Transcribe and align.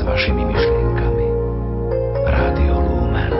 s 0.00 0.02
vašimi 0.02 0.44
myšlienkami. 0.48 1.26
Rádio 2.24 2.80
Lumen. 2.80 3.32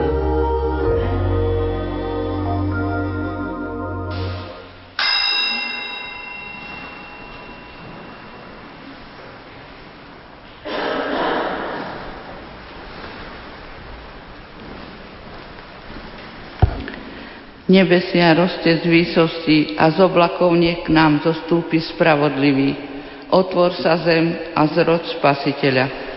Nebesia 17.65 18.37
roste 18.37 18.77
z 18.77 18.85
výsosti 18.85 19.57
a 19.81 19.89
z 19.89 19.97
oblakov 20.05 20.53
k 20.61 20.85
nám 20.93 21.25
zostúpi 21.25 21.81
spravodlivý. 21.81 22.77
Otvor 23.33 23.73
sa 23.81 23.97
zem 23.97 24.53
a 24.53 24.69
zrod 24.69 25.09
spasiteľa. 25.17 26.10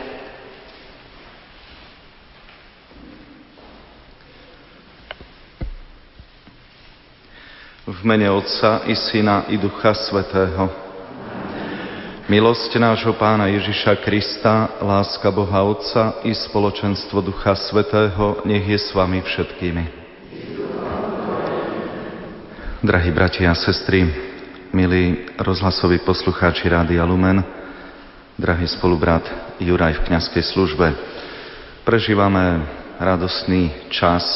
V 8.05 8.13
mene 8.13 8.29
Otca 8.29 8.85
i 8.85 8.93
Syna 8.93 9.49
i 9.49 9.57
Ducha 9.57 9.97
Svetého. 9.97 10.69
Milosť 12.29 12.77
nášho 12.77 13.17
Pána 13.17 13.49
Ježiša 13.49 13.97
Krista, 14.05 14.77
láska 14.77 15.33
Boha 15.33 15.65
Otca 15.65 16.21
i 16.21 16.37
spoločenstvo 16.37 17.25
Ducha 17.25 17.57
Svetého 17.57 18.45
nech 18.45 18.61
je 18.61 18.77
s 18.77 18.93
vami 18.93 19.25
všetkými. 19.25 19.85
Drahí 22.85 23.09
bratia 23.09 23.49
a 23.49 23.57
sestry, 23.57 24.05
milí 24.77 25.25
rozhlasoví 25.41 26.05
poslucháči 26.05 26.69
Rádia 26.69 27.09
Lumen, 27.09 27.41
drahý 28.37 28.69
spolubrat 28.69 29.25
Juraj 29.65 30.05
v 30.05 30.13
kňazskej 30.13 30.45
službe, 30.53 30.93
prežívame 31.89 32.69
radostný 33.01 33.89
čas, 33.89 34.29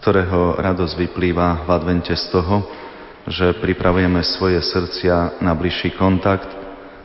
ktorého 0.00 0.56
radosť 0.56 0.96
vyplýva 0.96 1.68
v 1.68 1.76
advente 1.76 2.16
z 2.16 2.32
toho, 2.32 2.85
že 3.26 3.58
pripravujeme 3.58 4.22
svoje 4.22 4.62
srdcia 4.62 5.42
na 5.42 5.52
bližší 5.58 5.98
kontakt 5.98 6.46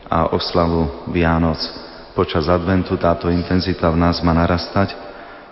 a 0.06 0.30
oslavu 0.30 1.10
Vianoc. 1.10 1.58
Počas 2.14 2.46
adventu 2.46 2.94
táto 2.94 3.26
intenzita 3.26 3.90
v 3.90 3.98
nás 3.98 4.22
má 4.22 4.30
narastať, 4.30 4.94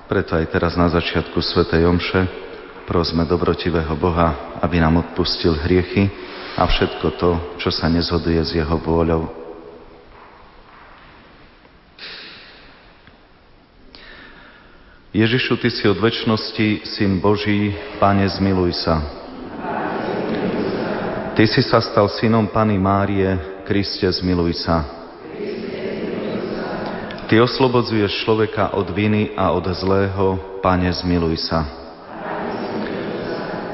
preto 0.06 0.38
aj 0.38 0.46
teraz 0.50 0.78
na 0.78 0.86
začiatku 0.86 1.42
Svetej 1.42 1.86
Omše 1.90 2.22
prosme 2.86 3.22
dobrotivého 3.26 3.94
Boha, 3.98 4.58
aby 4.62 4.82
nám 4.82 5.02
odpustil 5.06 5.54
hriechy 5.54 6.10
a 6.58 6.66
všetko 6.66 7.06
to, 7.18 7.30
čo 7.62 7.70
sa 7.70 7.86
nezhoduje 7.86 8.42
s 8.42 8.54
Jeho 8.54 8.74
vôľou. 8.78 9.30
Ježišu, 15.10 15.58
Ty 15.58 15.68
si 15.74 15.90
od 15.90 15.98
väčšnosti 15.98 16.86
Syn 16.86 17.18
Boží, 17.18 17.74
Pane, 17.98 18.26
zmiluj 18.30 18.78
sa. 18.78 19.19
Ty 21.40 21.48
si 21.48 21.64
sa 21.64 21.80
stal 21.80 22.04
synom 22.20 22.44
Pany 22.52 22.76
Márie, 22.76 23.32
Kriste, 23.64 24.04
zmiluj 24.04 24.60
sa. 24.60 24.84
Ty 27.32 27.40
oslobodzuješ 27.40 28.28
človeka 28.28 28.76
od 28.76 28.84
viny 28.92 29.32
a 29.40 29.48
od 29.48 29.64
zlého, 29.72 30.36
Pane, 30.60 30.92
zmiluj 30.92 31.40
sa. 31.40 31.64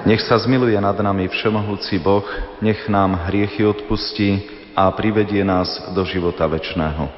Nech 0.06 0.22
sa 0.22 0.38
zmiluje 0.38 0.78
nad 0.78 0.94
nami 0.94 1.26
Všemohúci 1.26 1.98
Boh, 1.98 2.22
nech 2.62 2.86
nám 2.86 3.18
hriechy 3.26 3.66
odpustí 3.66 4.46
a 4.70 4.86
privedie 4.94 5.42
nás 5.42 5.90
do 5.90 6.06
života 6.06 6.46
večného. 6.46 7.10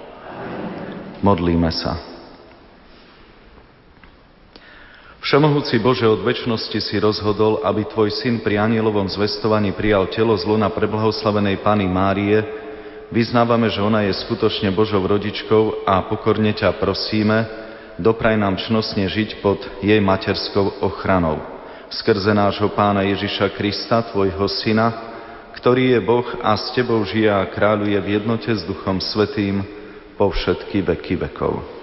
Modlíme 1.21 1.69
sa. 1.77 2.01
Všemohúci 5.29 5.77
Bože, 5.85 6.09
od 6.09 6.25
väčšnosti 6.25 6.81
si 6.81 6.97
rozhodol, 6.97 7.61
aby 7.61 7.85
Tvoj 7.85 8.17
syn 8.17 8.41
pri 8.41 8.65
anielovom 8.65 9.13
zvestovaní 9.13 9.77
prijal 9.77 10.09
telo 10.09 10.33
z 10.33 10.49
luna 10.49 10.73
preblahoslavenej 10.73 11.61
Pany 11.61 11.85
Márie, 11.85 12.41
vyznávame, 13.13 13.69
že 13.69 13.85
ona 13.85 14.09
je 14.09 14.17
skutočne 14.25 14.73
Božou 14.73 15.05
rodičkou 15.05 15.85
a 15.85 16.01
pokorne 16.09 16.57
ťa 16.57 16.81
prosíme, 16.81 17.45
dopraj 18.01 18.41
nám 18.41 18.57
čnostne 18.57 19.05
žiť 19.05 19.45
pod 19.45 19.61
jej 19.85 20.01
materskou 20.01 20.81
ochranou 20.81 21.37
skrze 21.93 22.33
nášho 22.33 22.73
pána 22.73 23.05
Ježiša 23.05 23.53
Krista, 23.53 24.01
tvojho 24.09 24.49
syna, 24.49 24.93
ktorý 25.57 25.93
je 25.93 26.01
Boh 26.05 26.29
a 26.41 26.57
s 26.57 26.73
tebou 26.73 27.05
žije 27.05 27.29
a 27.29 27.45
kráľuje 27.49 28.01
v 28.01 28.09
jednote 28.17 28.49
s 28.49 28.65
Duchom 28.65 29.01
Svetým 29.01 29.61
po 30.17 30.33
všetky 30.33 30.85
veky 30.85 31.21
vekov. 31.21 31.78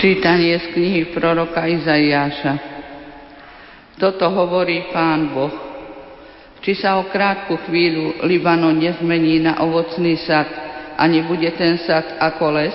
Čítanie 0.00 0.56
z 0.56 0.72
knihy 0.72 1.12
proroka 1.12 1.60
Izaiáša. 1.68 2.56
Toto 4.00 4.32
hovorí 4.32 4.88
Pán 4.88 5.28
Boh. 5.36 5.52
Či 6.64 6.72
sa 6.80 6.96
o 6.96 7.12
krátku 7.12 7.60
chvíľu 7.68 8.24
Libanon 8.24 8.80
nezmení 8.80 9.44
na 9.44 9.60
ovocný 9.60 10.16
sad, 10.24 10.48
a 10.96 11.04
nebude 11.04 11.52
ten 11.52 11.76
sad 11.84 12.16
ako 12.16 12.48
les? 12.48 12.72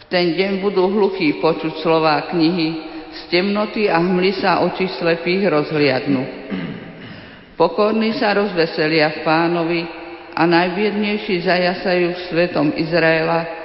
V 0.00 0.02
ten 0.08 0.32
deň 0.32 0.64
budú 0.64 0.88
hluchí 0.88 1.44
počuť 1.44 1.84
slová 1.84 2.24
knihy, 2.32 2.68
z 3.12 3.20
temnoty 3.28 3.92
a 3.92 4.00
hmly 4.00 4.32
sa 4.40 4.64
oči 4.64 4.88
slepých 4.88 5.44
rozhliadnú. 5.44 6.24
Pokorní 7.60 8.16
sa 8.16 8.32
rozveselia 8.32 9.12
v 9.12 9.28
pánovi 9.28 9.80
a 10.32 10.48
najbiednejší 10.48 11.44
zajasajú 11.44 12.32
svetom 12.32 12.72
Izraela, 12.80 13.57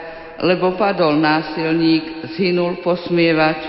lebo 0.44 0.76
padol 0.76 1.16
násilník, 1.24 2.36
zhynul 2.36 2.84
posmievač, 2.84 3.64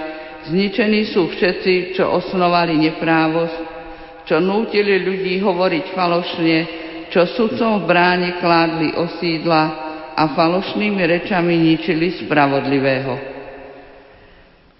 zničení 0.51 1.07
sú 1.07 1.31
všetci, 1.31 1.95
čo 1.95 2.11
osnovali 2.11 2.75
neprávosť, 2.91 3.59
čo 4.27 4.43
nútili 4.43 4.99
ľudí 5.07 5.39
hovoriť 5.39 5.85
falošne, 5.95 6.59
čo 7.15 7.31
sudcom 7.31 7.79
v 7.79 7.87
bráne 7.87 8.43
kládli 8.43 8.91
osídla 8.99 9.63
a 10.19 10.35
falošnými 10.35 11.03
rečami 11.07 11.55
ničili 11.55 12.27
spravodlivého. 12.27 13.15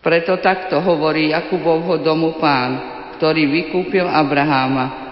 Preto 0.03 0.43
takto 0.43 0.83
hovorí 0.83 1.31
Jakubovho 1.31 2.03
domu 2.03 2.37
pán, 2.43 2.77
ktorý 3.17 3.47
vykúpil 3.47 4.05
Abraháma. 4.05 5.07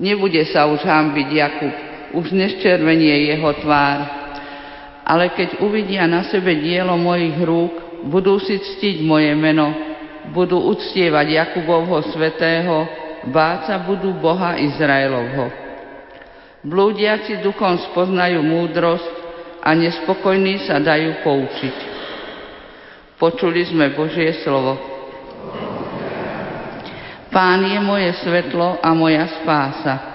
Nebude 0.00 0.48
sa 0.48 0.64
už 0.66 0.80
hambiť 0.80 1.28
Jakub, 1.30 1.74
už 2.16 2.32
neščervenie 2.32 3.30
jeho 3.30 3.52
tvár, 3.60 4.23
ale 5.04 5.36
keď 5.36 5.60
uvidia 5.60 6.08
na 6.08 6.24
sebe 6.32 6.56
dielo 6.56 6.96
mojich 6.96 7.36
rúk, 7.44 8.04
budú 8.08 8.40
si 8.40 8.56
ctiť 8.56 9.04
moje 9.04 9.36
meno, 9.36 9.68
budú 10.32 10.56
uctievať 10.72 11.26
Jakubovho 11.28 12.00
svetého, 12.08 12.88
báca 13.28 13.76
budú 13.84 14.16
Boha 14.16 14.56
Izraelovho. 14.56 15.52
Blúdiaci 16.64 17.44
duchom 17.44 17.76
spoznajú 17.92 18.40
múdrosť 18.40 19.12
a 19.60 19.76
nespokojní 19.76 20.64
sa 20.64 20.80
dajú 20.80 21.20
poučiť. 21.20 21.76
Počuli 23.20 23.68
sme 23.68 23.92
Božie 23.92 24.40
slovo. 24.40 24.80
Pán 27.28 27.60
je 27.68 27.80
moje 27.84 28.08
svetlo 28.24 28.80
a 28.80 28.88
moja 28.96 29.28
spása. 29.40 30.13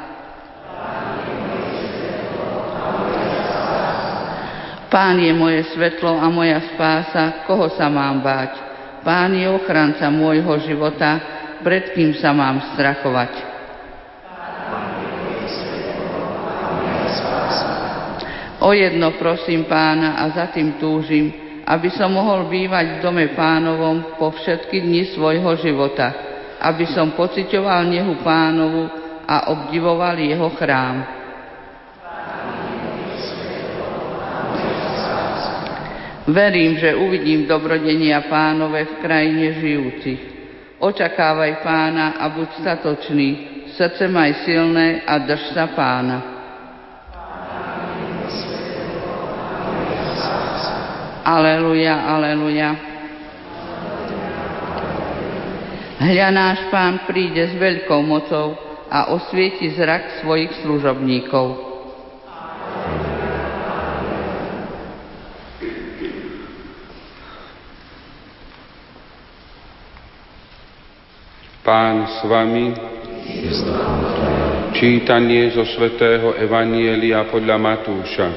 Pán 4.89 5.21
je 5.21 5.29
moje 5.37 5.69
svetlo 5.69 6.17
a 6.17 6.33
moja 6.33 6.65
spása, 6.73 7.45
koho 7.45 7.69
sa 7.77 7.93
mám 7.93 8.25
báť? 8.25 8.57
Pán 9.05 9.37
je 9.37 9.45
ochranca 9.45 10.09
môjho 10.09 10.57
života, 10.65 11.21
pred 11.61 11.93
kým 11.93 12.17
sa 12.17 12.33
mám 12.33 12.73
strachovať. 12.73 13.31
O 18.59 18.73
jedno 18.73 19.13
prosím 19.15 19.69
pána 19.69 20.19
a 20.19 20.33
za 20.33 20.49
tým 20.51 20.81
túžim, 20.81 21.31
aby 21.69 21.93
som 21.93 22.09
mohol 22.09 22.49
bývať 22.49 22.97
v 22.97 23.01
dome 23.05 23.25
pánovom 23.37 24.17
po 24.17 24.33
všetky 24.33 24.83
dni 24.83 25.13
svojho 25.13 25.53
života, 25.61 26.11
aby 26.65 26.89
som 26.89 27.13
pocitoval 27.13 27.85
nehu 27.87 28.19
pánovu 28.25 28.89
a 29.29 29.53
obdivoval 29.53 30.17
jeho 30.17 30.49
chrám. 30.57 31.18
Verím, 36.29 36.77
že 36.77 36.93
uvidím 36.93 37.49
dobrodenia 37.49 38.21
pánové 38.29 38.85
v 38.85 38.93
krajine 39.01 39.57
žijúcich. 39.57 40.21
Očakávaj 40.77 41.65
pána 41.65 42.21
a 42.21 42.29
buď 42.29 42.49
statočný, 42.61 43.29
srdce 43.73 44.05
maj 44.07 44.45
silné 44.45 45.01
a 45.09 45.17
drž 45.25 45.57
sa 45.57 45.65
pána. 45.73 46.17
Aleluja, 51.25 51.95
aleluja. 51.97 52.69
Hľa 55.99 56.29
náš 56.31 56.59
pán 56.71 57.09
príde 57.09 57.43
s 57.43 57.53
veľkou 57.57 58.01
mocou 58.05 58.55
a 58.87 59.11
osvieti 59.11 59.73
zrak 59.75 60.21
svojich 60.21 60.61
služobníkov. 60.61 61.68
Pán 71.69 72.09
s 72.09 72.25
vami. 72.25 72.73
Čítanie 74.73 75.53
zo 75.53 75.61
svätého 75.69 76.33
Evanielia 76.33 77.29
podľa 77.29 77.61
Matúša. 77.61 78.27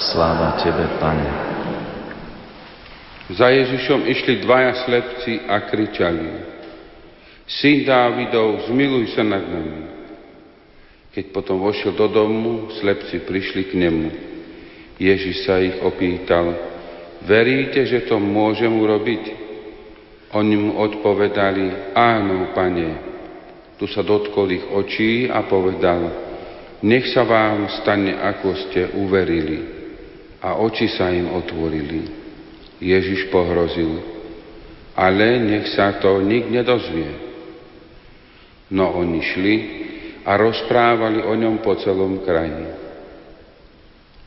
Sláva 0.00 0.56
Tebe, 0.56 0.96
Pane. 0.96 1.28
Za 3.36 3.52
Ježišom 3.52 4.08
išli 4.08 4.40
dvaja 4.40 4.80
slepci 4.80 5.44
a 5.44 5.60
kričali. 5.68 6.28
Syn 7.44 7.84
Dávidov, 7.84 8.72
zmiluj 8.72 9.12
sa 9.12 9.28
nad 9.28 9.44
nami. 9.44 9.84
Keď 11.12 11.36
potom 11.36 11.60
vošiel 11.60 11.92
do 11.92 12.08
domu, 12.08 12.72
slepci 12.80 13.28
prišli 13.28 13.68
k 13.68 13.72
nemu. 13.76 14.08
Ježiš 14.96 15.44
sa 15.44 15.60
ich 15.60 15.84
opýtal, 15.84 16.56
veríte, 17.28 17.84
že 17.84 18.08
to 18.08 18.16
môžem 18.16 18.72
urobiť? 18.72 19.43
Oni 20.34 20.58
mu 20.58 20.82
odpovedali, 20.82 21.94
áno, 21.94 22.50
pane. 22.50 22.88
Tu 23.78 23.86
sa 23.86 24.02
dotkol 24.02 24.50
ich 24.50 24.66
očí 24.66 25.30
a 25.30 25.46
povedal, 25.46 26.10
nech 26.82 27.06
sa 27.14 27.22
vám 27.22 27.70
stane, 27.82 28.18
ako 28.18 28.48
ste 28.66 28.98
uverili. 28.98 29.62
A 30.42 30.58
oči 30.58 30.90
sa 30.90 31.08
im 31.14 31.30
otvorili. 31.32 32.10
Ježiš 32.82 33.30
pohrozil, 33.30 34.02
ale 34.98 35.38
nech 35.40 35.70
sa 35.72 35.96
to 36.02 36.20
nik 36.20 36.50
nedozvie. 36.50 37.24
No 38.74 38.90
oni 38.98 39.20
šli 39.22 39.56
a 40.26 40.34
rozprávali 40.34 41.22
o 41.22 41.32
ňom 41.32 41.62
po 41.62 41.78
celom 41.78 42.26
kraji. 42.26 42.68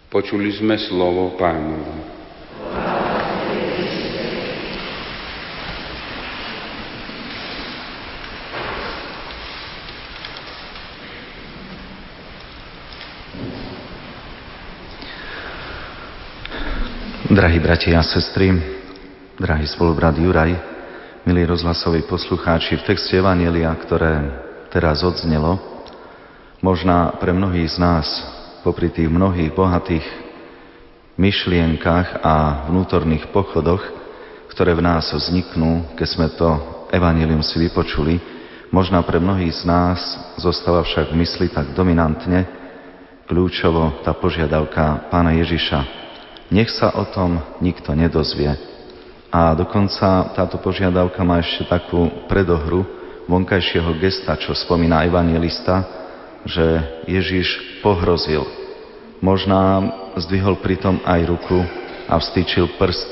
Počuli 0.08 0.56
sme 0.56 0.80
slovo 0.80 1.36
pánovo. 1.36 2.18
Drahí 17.38 17.62
bratia 17.62 18.02
a 18.02 18.10
sestry, 18.18 18.50
drahý 19.38 19.70
spolubrat 19.70 20.18
Juraj, 20.18 20.58
milí 21.22 21.46
rozhlasoví 21.46 22.02
poslucháči, 22.10 22.82
v 22.82 22.90
texte 22.90 23.14
Evanielia, 23.14 23.70
ktoré 23.78 24.26
teraz 24.74 25.06
odznelo, 25.06 25.62
možná 26.66 27.14
pre 27.22 27.38
mnohých 27.38 27.70
z 27.70 27.78
nás, 27.78 28.10
popri 28.66 28.90
tých 28.90 29.06
mnohých 29.06 29.54
bohatých 29.54 30.02
myšlienkach 31.22 32.26
a 32.26 32.66
vnútorných 32.74 33.30
pochodoch, 33.30 33.86
ktoré 34.50 34.74
v 34.74 34.90
nás 34.90 35.14
vzniknú, 35.14 35.94
keď 35.94 36.08
sme 36.10 36.34
to 36.34 36.50
Evangelium 36.90 37.46
si 37.46 37.62
vypočuli, 37.62 38.18
možná 38.74 39.06
pre 39.06 39.22
mnohých 39.22 39.62
z 39.62 39.64
nás 39.70 40.02
zostáva 40.42 40.82
však 40.82 41.14
v 41.14 41.22
mysli 41.22 41.54
tak 41.54 41.70
dominantne 41.78 42.50
kľúčovo 43.30 44.02
tá 44.02 44.18
požiadavka 44.18 45.14
pána 45.14 45.38
Ježiša, 45.38 46.07
nech 46.52 46.72
sa 46.72 46.94
o 46.96 47.04
tom 47.08 47.40
nikto 47.60 47.92
nedozvie. 47.92 48.56
A 49.28 49.52
dokonca 49.54 50.32
táto 50.32 50.58
požiadavka 50.64 51.20
má 51.22 51.44
ešte 51.44 51.68
takú 51.68 52.28
predohru 52.32 52.88
vonkajšieho 53.28 53.92
gesta, 54.00 54.40
čo 54.40 54.56
spomína 54.56 55.04
evangelista, 55.04 55.84
že 56.48 56.64
Ježiš 57.12 57.80
pohrozil. 57.84 58.48
Možná 59.20 59.84
zdvihol 60.16 60.64
pritom 60.64 61.04
aj 61.04 61.22
ruku 61.28 61.60
a 62.08 62.16
vstýčil 62.16 62.80
prst. 62.80 63.10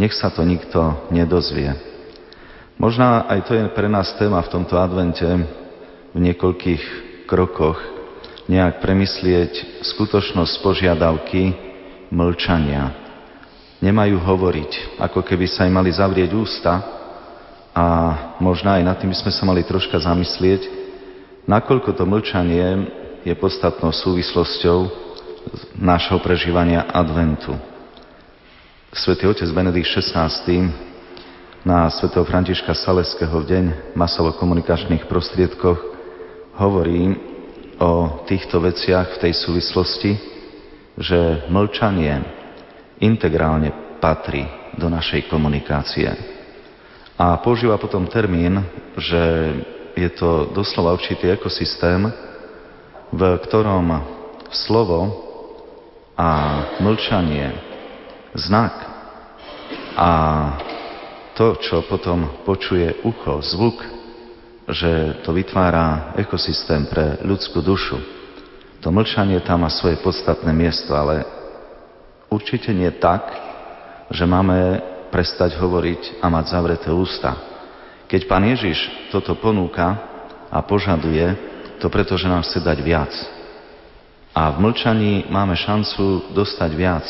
Nech 0.00 0.16
sa 0.16 0.32
to 0.32 0.40
nikto 0.40 1.10
nedozvie. 1.12 1.76
Možná 2.80 3.28
aj 3.28 3.44
to 3.44 3.52
je 3.52 3.68
pre 3.76 3.92
nás 3.92 4.08
téma 4.16 4.40
v 4.40 4.52
tomto 4.56 4.80
advente 4.80 5.28
v 6.10 6.18
niekoľkých 6.18 6.82
krokoch 7.28 7.76
nejak 8.48 8.82
premyslieť 8.82 9.84
skutočnosť 9.84 10.54
požiadavky, 10.64 11.69
mlčania. 12.10 12.92
Nemajú 13.80 14.20
hovoriť, 14.20 15.00
ako 15.00 15.24
keby 15.24 15.48
sa 15.48 15.64
im 15.64 15.72
mali 15.72 15.88
zavrieť 15.88 16.36
ústa 16.36 16.74
a 17.72 17.86
možno 18.42 18.74
aj 18.76 18.82
nad 18.84 18.98
tým 19.00 19.14
sme 19.14 19.32
sa 19.32 19.46
mali 19.46 19.64
troška 19.64 19.96
zamyslieť, 19.96 20.68
nakoľko 21.48 21.96
to 21.96 22.04
mlčanie 22.04 22.66
je 23.24 23.32
podstatnou 23.38 23.94
súvislosťou 23.94 24.78
nášho 25.80 26.20
prežívania 26.20 26.84
adventu. 26.92 27.56
Svetý 28.92 29.30
otec 29.30 29.48
Benedikt 29.54 29.88
XVI 29.88 30.28
na 31.62 31.88
svätého 31.88 32.26
Františka 32.26 32.74
Saleského 32.74 33.32
v 33.40 33.48
deň 33.48 33.64
masovo-komunikačných 33.94 35.06
prostriedkoch 35.06 35.78
hovorí 36.58 37.16
o 37.80 38.24
týchto 38.28 38.60
veciach 38.60 39.16
v 39.16 39.20
tej 39.24 39.32
súvislosti, 39.46 40.39
že 40.98 41.46
mlčanie 41.52 42.22
integrálne 43.00 43.98
patrí 44.00 44.46
do 44.76 44.88
našej 44.88 45.28
komunikácie. 45.28 46.08
A 47.20 47.36
používa 47.44 47.76
potom 47.76 48.08
termín, 48.08 48.64
že 48.96 49.52
je 49.92 50.10
to 50.16 50.48
doslova 50.56 50.96
určitý 50.96 51.36
ekosystém, 51.36 52.08
v 53.10 53.20
ktorom 53.44 54.00
slovo 54.48 55.28
a 56.16 56.28
mlčanie, 56.80 57.52
znak 58.32 58.72
a 59.96 60.10
to, 61.34 61.56
čo 61.60 61.84
potom 61.88 62.44
počuje 62.44 63.04
ucho, 63.04 63.40
zvuk, 63.40 63.80
že 64.70 65.20
to 65.26 65.32
vytvára 65.34 66.14
ekosystém 66.20 66.86
pre 66.86 67.18
ľudskú 67.24 67.64
dušu, 67.64 68.19
to 68.80 68.88
mlčanie 68.88 69.44
tam 69.44 69.60
má 69.62 69.70
svoje 69.70 70.00
podstatné 70.00 70.48
miesto, 70.56 70.96
ale 70.96 71.24
určite 72.32 72.72
nie 72.72 72.88
tak, 72.96 73.28
že 74.08 74.24
máme 74.24 74.80
prestať 75.12 75.60
hovoriť 75.60 76.24
a 76.24 76.26
mať 76.32 76.44
zavreté 76.48 76.88
ústa. 76.88 77.36
Keď 78.08 78.26
pán 78.26 78.42
Ježiš 78.48 79.10
toto 79.12 79.36
ponúka 79.36 80.00
a 80.48 80.58
požaduje, 80.64 81.36
to 81.78 81.92
preto, 81.92 82.16
že 82.16 82.26
nám 82.26 82.42
chce 82.42 82.64
dať 82.64 82.78
viac. 82.80 83.12
A 84.32 84.48
v 84.50 84.64
mlčaní 84.64 85.28
máme 85.28 85.54
šancu 85.54 86.32
dostať 86.32 86.70
viac. 86.72 87.06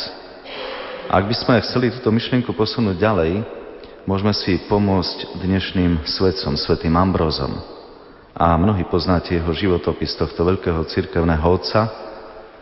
Ak 1.07 1.27
by 1.27 1.35
sme 1.35 1.63
chceli 1.63 1.95
túto 1.95 2.11
myšlienku 2.11 2.51
posunúť 2.55 2.99
ďalej, 2.99 3.43
môžeme 4.11 4.35
si 4.35 4.59
pomôcť 4.67 5.39
dnešným 5.39 6.03
svetcom, 6.07 6.59
svetým 6.59 6.95
Ambrozom 6.99 7.80
a 8.35 8.55
mnohí 8.55 8.87
poznáte 8.87 9.35
jeho 9.35 9.51
životopis 9.51 10.15
tohto 10.15 10.47
veľkého 10.47 10.83
cirkevného 10.87 11.47
otca 11.47 11.91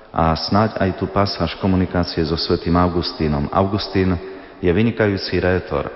a 0.09 0.33
snáď 0.33 0.81
aj 0.81 0.91
tú 0.97 1.07
pasáž 1.13 1.55
komunikácie 1.61 2.25
so 2.25 2.37
svetým 2.41 2.75
Augustínom. 2.81 3.47
Augustín 3.53 4.17
je 4.59 4.71
vynikajúci 4.73 5.39
rétor 5.39 5.93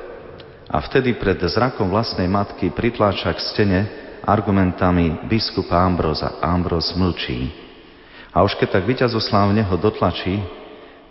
a 0.72 0.80
vtedy 0.80 1.16
pred 1.16 1.36
zrakom 1.48 1.88
vlastnej 1.92 2.28
matky 2.28 2.72
pritláča 2.72 3.32
k 3.32 3.40
stene 3.40 3.80
argumentami 4.24 5.26
biskupa 5.26 5.82
Ambroza. 5.82 6.38
Ambroz 6.40 6.94
mlčí. 6.94 7.50
A 8.32 8.40
už 8.40 8.56
keď 8.56 8.80
tak 8.80 8.88
vyťazoslávne 8.88 9.60
ho 9.68 9.76
dotlačí 9.76 10.40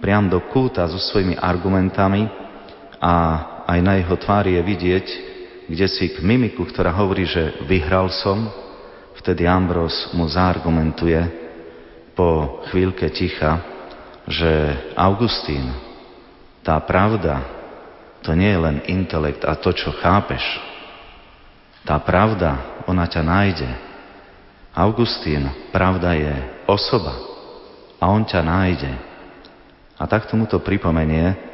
priam 0.01 0.25
do 0.25 0.41
kúta 0.49 0.89
so 0.89 0.97
svojimi 0.97 1.37
argumentami 1.37 2.25
a 2.97 3.13
aj 3.69 3.79
na 3.85 4.01
jeho 4.01 4.17
tvári 4.17 4.57
je 4.57 4.61
vidieť, 4.65 5.07
kde 5.67 5.87
si 5.89 6.13
k 6.13 6.23
mimiku, 6.23 6.65
ktorá 6.65 6.93
hovorí, 6.95 7.27
že 7.27 7.61
vyhral 7.67 8.09
som, 8.09 8.49
vtedy 9.21 9.45
Ambros 9.45 10.09
mu 10.15 10.25
zaargumentuje 10.25 11.19
po 12.17 12.61
chvíľke 12.69 13.09
ticha, 13.13 13.61
že 14.25 14.49
Augustín, 14.97 15.69
tá 16.61 16.77
pravda, 16.81 17.41
to 18.21 18.37
nie 18.37 18.53
je 18.53 18.59
len 18.61 18.77
intelekt 18.85 19.41
a 19.45 19.57
to, 19.57 19.73
čo 19.73 19.89
chápeš. 19.97 20.41
Tá 21.81 21.97
pravda, 21.97 22.81
ona 22.85 23.09
ťa 23.09 23.21
nájde. 23.25 23.69
Augustín, 24.77 25.49
pravda 25.73 26.13
je 26.13 26.33
osoba 26.69 27.17
a 27.97 28.07
on 28.09 28.21
ťa 28.21 28.41
nájde. 28.45 28.91
A 29.97 30.05
tak 30.05 30.29
tomu 30.29 30.45
to 30.45 30.61
pripomenie, 30.61 31.50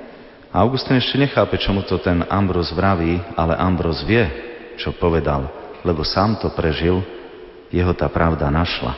Augustín 0.51 0.96
ešte 0.96 1.20
nechápe, 1.20 1.60
čo 1.60 1.75
mu 1.75 1.84
to 1.84 2.00
ten 2.00 2.24
Ambros 2.32 2.72
vraví, 2.72 3.20
ale 3.36 3.60
Ambros 3.60 4.00
vie, 4.08 4.24
čo 4.80 4.96
povedal, 4.96 5.51
lebo 5.84 6.08
sám 6.08 6.39
to 6.39 6.48
prežil, 6.56 7.04
jeho 7.68 7.92
tá 7.92 8.08
pravda 8.08 8.48
našla. 8.48 8.96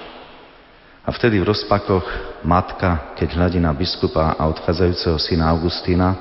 A 1.01 1.09
vtedy 1.09 1.41
v 1.41 1.49
rozpakoch 1.49 2.05
matka, 2.45 3.17
keď 3.17 3.33
hľadí 3.33 3.57
na 3.57 3.73
biskupa 3.73 4.37
a 4.37 4.45
odchádzajúceho 4.45 5.17
syna 5.17 5.49
Augustína, 5.49 6.13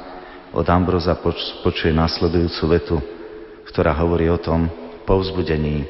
od 0.48 0.64
Ambroza 0.64 1.12
poč- 1.20 1.60
počuje 1.60 1.92
následujúcu 1.92 2.62
vetu, 2.72 2.96
ktorá 3.68 3.92
hovorí 3.92 4.32
o 4.32 4.40
tom 4.40 4.72
povzbudení, 5.04 5.84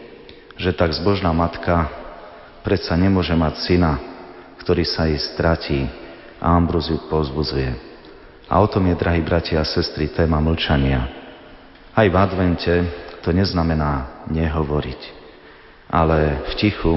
že 0.58 0.74
tak 0.74 0.90
zbožná 0.98 1.30
matka 1.30 1.86
predsa 2.66 2.98
nemôže 2.98 3.38
mať 3.38 3.54
syna, 3.70 4.02
ktorý 4.58 4.82
sa 4.82 5.06
jej 5.06 5.22
stratí 5.30 5.86
a 6.42 6.58
Ambróziu 6.58 6.98
pozbudzuje. 7.06 7.87
A 8.48 8.54
o 8.58 8.66
tom 8.66 8.88
je, 8.88 8.96
drahí 8.96 9.20
bratia 9.20 9.60
a 9.60 9.68
sestry, 9.68 10.08
téma 10.08 10.40
mlčania. 10.40 11.04
Aj 11.92 12.06
v 12.08 12.16
advente 12.16 12.74
to 13.20 13.28
neznamená 13.30 14.24
nehovoriť, 14.32 15.00
ale 15.92 16.48
v 16.48 16.52
tichu 16.56 16.94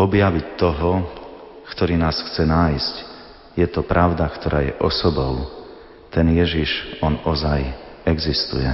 objaviť 0.00 0.46
toho, 0.56 1.04
ktorý 1.76 2.00
nás 2.00 2.16
chce 2.24 2.48
nájsť. 2.48 2.94
Je 3.60 3.66
to 3.68 3.84
pravda, 3.84 4.24
ktorá 4.32 4.64
je 4.64 4.72
osobou. 4.80 5.44
Ten 6.08 6.32
Ježiš, 6.32 6.98
on 7.04 7.20
ozaj 7.28 7.60
existuje. 8.08 8.70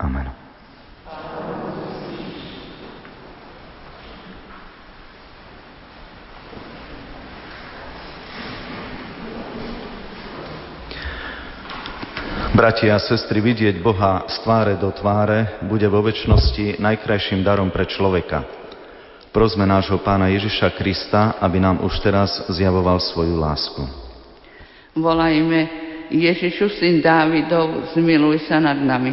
Amen. 0.00 0.41
Bratia 12.62 12.94
a 12.94 13.02
sestry, 13.02 13.42
vidieť 13.42 13.82
Boha 13.82 14.22
z 14.30 14.38
tváre 14.46 14.78
do 14.78 14.94
tváre 14.94 15.58
bude 15.66 15.82
vo 15.90 15.98
väčšnosti 15.98 16.78
najkrajším 16.78 17.42
darom 17.42 17.74
pre 17.74 17.82
človeka. 17.90 18.46
Prosme 19.34 19.66
nášho 19.66 19.98
pána 19.98 20.30
Ježiša 20.30 20.70
Krista, 20.78 21.42
aby 21.42 21.58
nám 21.58 21.82
už 21.82 21.98
teraz 21.98 22.30
zjavoval 22.54 23.02
svoju 23.02 23.34
lásku. 23.34 23.82
Volajme 24.94 25.60
Ježišu, 26.14 26.70
syn 26.78 27.02
Dávidov, 27.02 27.98
zmiluj 27.98 28.46
sa 28.46 28.62
nad 28.62 28.78
nami. 28.78 29.10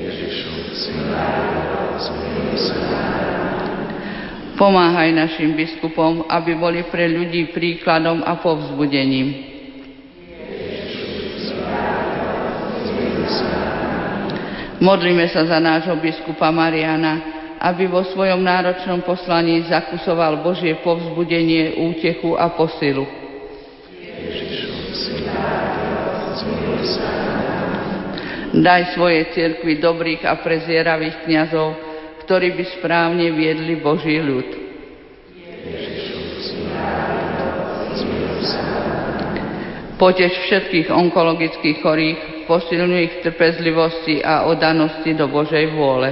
Ježišu, 0.00 0.80
syn 0.80 1.12
Dávidov, 1.12 1.92
zmiluj 2.08 2.56
sa 2.56 2.76
nad 2.80 2.88
nami. 2.88 3.68
Pomáhaj 4.56 5.12
našim 5.12 5.52
biskupom, 5.52 6.24
aby 6.24 6.56
boli 6.56 6.88
pre 6.88 7.04
ľudí 7.04 7.52
príkladom 7.52 8.24
a 8.24 8.32
povzbudením. 8.40 9.49
Modlíme 14.80 15.28
sa 15.28 15.44
za 15.44 15.60
nášho 15.60 15.92
biskupa 16.00 16.48
Mariana, 16.48 17.20
aby 17.60 17.84
vo 17.84 18.00
svojom 18.00 18.40
náročnom 18.40 19.04
poslaní 19.04 19.68
zakusoval 19.68 20.40
Božie 20.40 20.80
povzbudenie, 20.80 21.76
útechu 21.84 22.32
a 22.32 22.48
posilu. 22.56 23.04
Daj 28.56 28.96
svoje 28.96 29.20
cirkvi 29.36 29.76
dobrých 29.78 30.24
a 30.24 30.40
prezieravých 30.40 31.28
kňazov, 31.28 31.68
ktorí 32.24 32.56
by 32.56 32.64
správne 32.80 33.36
viedli 33.36 33.76
Boží 33.76 34.16
ľud. 34.16 34.48
Potež 40.00 40.32
všetkých 40.48 40.88
onkologických 40.88 41.84
chorých, 41.84 42.20
posilňuj 42.50 43.02
ich 43.06 43.16
trpezlivosti 43.22 44.26
a 44.26 44.50
odanosti 44.50 45.14
do 45.14 45.30
Božej 45.30 45.70
vôle. 45.70 46.10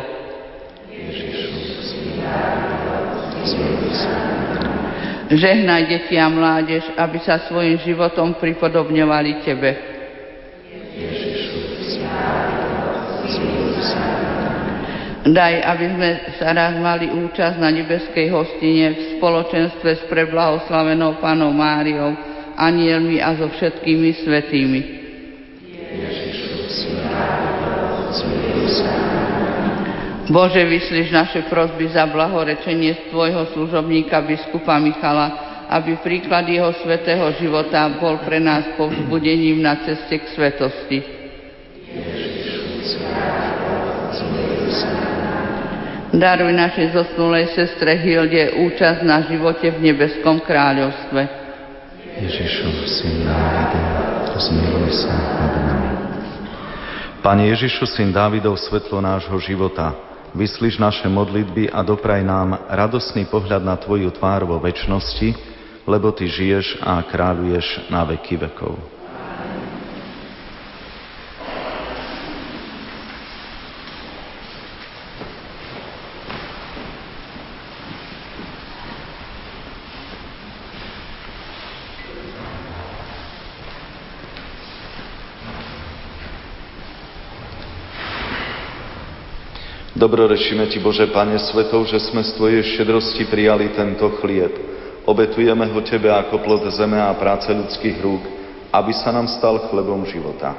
Žehnaj 5.28 5.82
deti 5.90 6.14
a 6.14 6.30
mládež, 6.30 6.86
aby 6.94 7.18
sa 7.26 7.42
svojim 7.50 7.82
životom 7.82 8.38
pripodobňovali 8.38 9.42
Tebe. 9.42 9.70
Daj, 15.28 15.54
aby 15.60 15.86
sme 15.92 16.10
sa 16.40 16.56
raz 16.56 16.72
mali 16.80 17.12
účasť 17.12 17.60
na 17.60 17.68
nebeskej 17.68 18.32
hostine 18.32 18.96
v 18.96 19.00
spoločenstve 19.18 19.90
s 20.00 20.02
preblahoslavenou 20.08 21.20
Panou 21.20 21.52
Máriou, 21.52 22.16
anielmi 22.56 23.20
a 23.20 23.36
so 23.36 23.52
všetkými 23.52 24.24
svetými. 24.24 24.97
Bože, 30.28 30.60
vyslíš 30.60 31.08
naše 31.08 31.40
prosby 31.48 31.88
za 31.88 32.04
blahorečenie 32.04 33.08
Tvojho 33.08 33.48
služobníka 33.56 34.20
biskupa 34.20 34.76
Michala, 34.76 35.48
aby 35.72 35.96
príklad 36.04 36.44
jeho 36.44 36.72
svetého 36.84 37.32
života 37.40 37.88
bol 37.96 38.20
pre 38.20 38.36
nás 38.36 38.76
povzbudením 38.76 39.64
na 39.64 39.80
ceste 39.84 40.20
k 40.20 40.24
svetosti. 40.36 40.98
Daruj 46.12 46.52
našej 46.52 46.86
zosnulej 46.92 47.52
sestre 47.52 47.96
Hilde 48.00 48.52
účasť 48.68 49.00
na 49.04 49.24
živote 49.28 49.72
v 49.72 49.92
nebeskom 49.92 50.40
kráľovstve. 50.44 51.20
Ježišu, 52.18 52.68
syn 52.84 53.24
Dávidov, 53.24 54.27
zmiluj 54.38 55.04
sa 55.04 55.14
nad 55.14 55.52
nami. 55.66 55.90
Pane 57.18 57.50
Ježišu, 57.50 57.84
syn 57.90 58.14
Dávidov, 58.14 58.56
svetlo 58.56 59.02
nášho 59.02 59.36
života, 59.42 60.08
Vyslíš 60.36 60.76
naše 60.76 61.08
modlitby 61.08 61.72
a 61.72 61.80
dopraj 61.80 62.20
nám 62.20 62.68
radosný 62.68 63.24
pohľad 63.32 63.64
na 63.64 63.80
Tvoju 63.80 64.12
tvár 64.12 64.44
vo 64.44 64.60
väčšnosti, 64.60 65.32
lebo 65.88 66.12
Ty 66.12 66.28
žiješ 66.28 66.84
a 66.84 67.00
kráľuješ 67.00 67.88
na 67.88 68.04
veky 68.04 68.36
vekov. 68.36 68.76
Dobrorečíme 89.98 90.70
Ti, 90.70 90.78
Bože, 90.78 91.10
Pane 91.10 91.42
Svetov, 91.42 91.82
že 91.90 91.98
sme 91.98 92.22
z 92.22 92.30
Tvojej 92.38 92.62
štedrosti 92.62 93.26
prijali 93.26 93.74
tento 93.74 94.06
chlieb. 94.22 94.54
Obetujeme 95.02 95.66
ho 95.66 95.80
Tebe 95.82 96.06
ako 96.06 96.38
plod 96.38 96.70
zeme 96.70 97.02
a 97.02 97.10
práce 97.18 97.50
ľudských 97.50 97.98
rúk, 97.98 98.22
aby 98.70 98.94
sa 98.94 99.10
nám 99.10 99.26
stal 99.26 99.58
chlebom 99.66 100.06
života. 100.06 100.54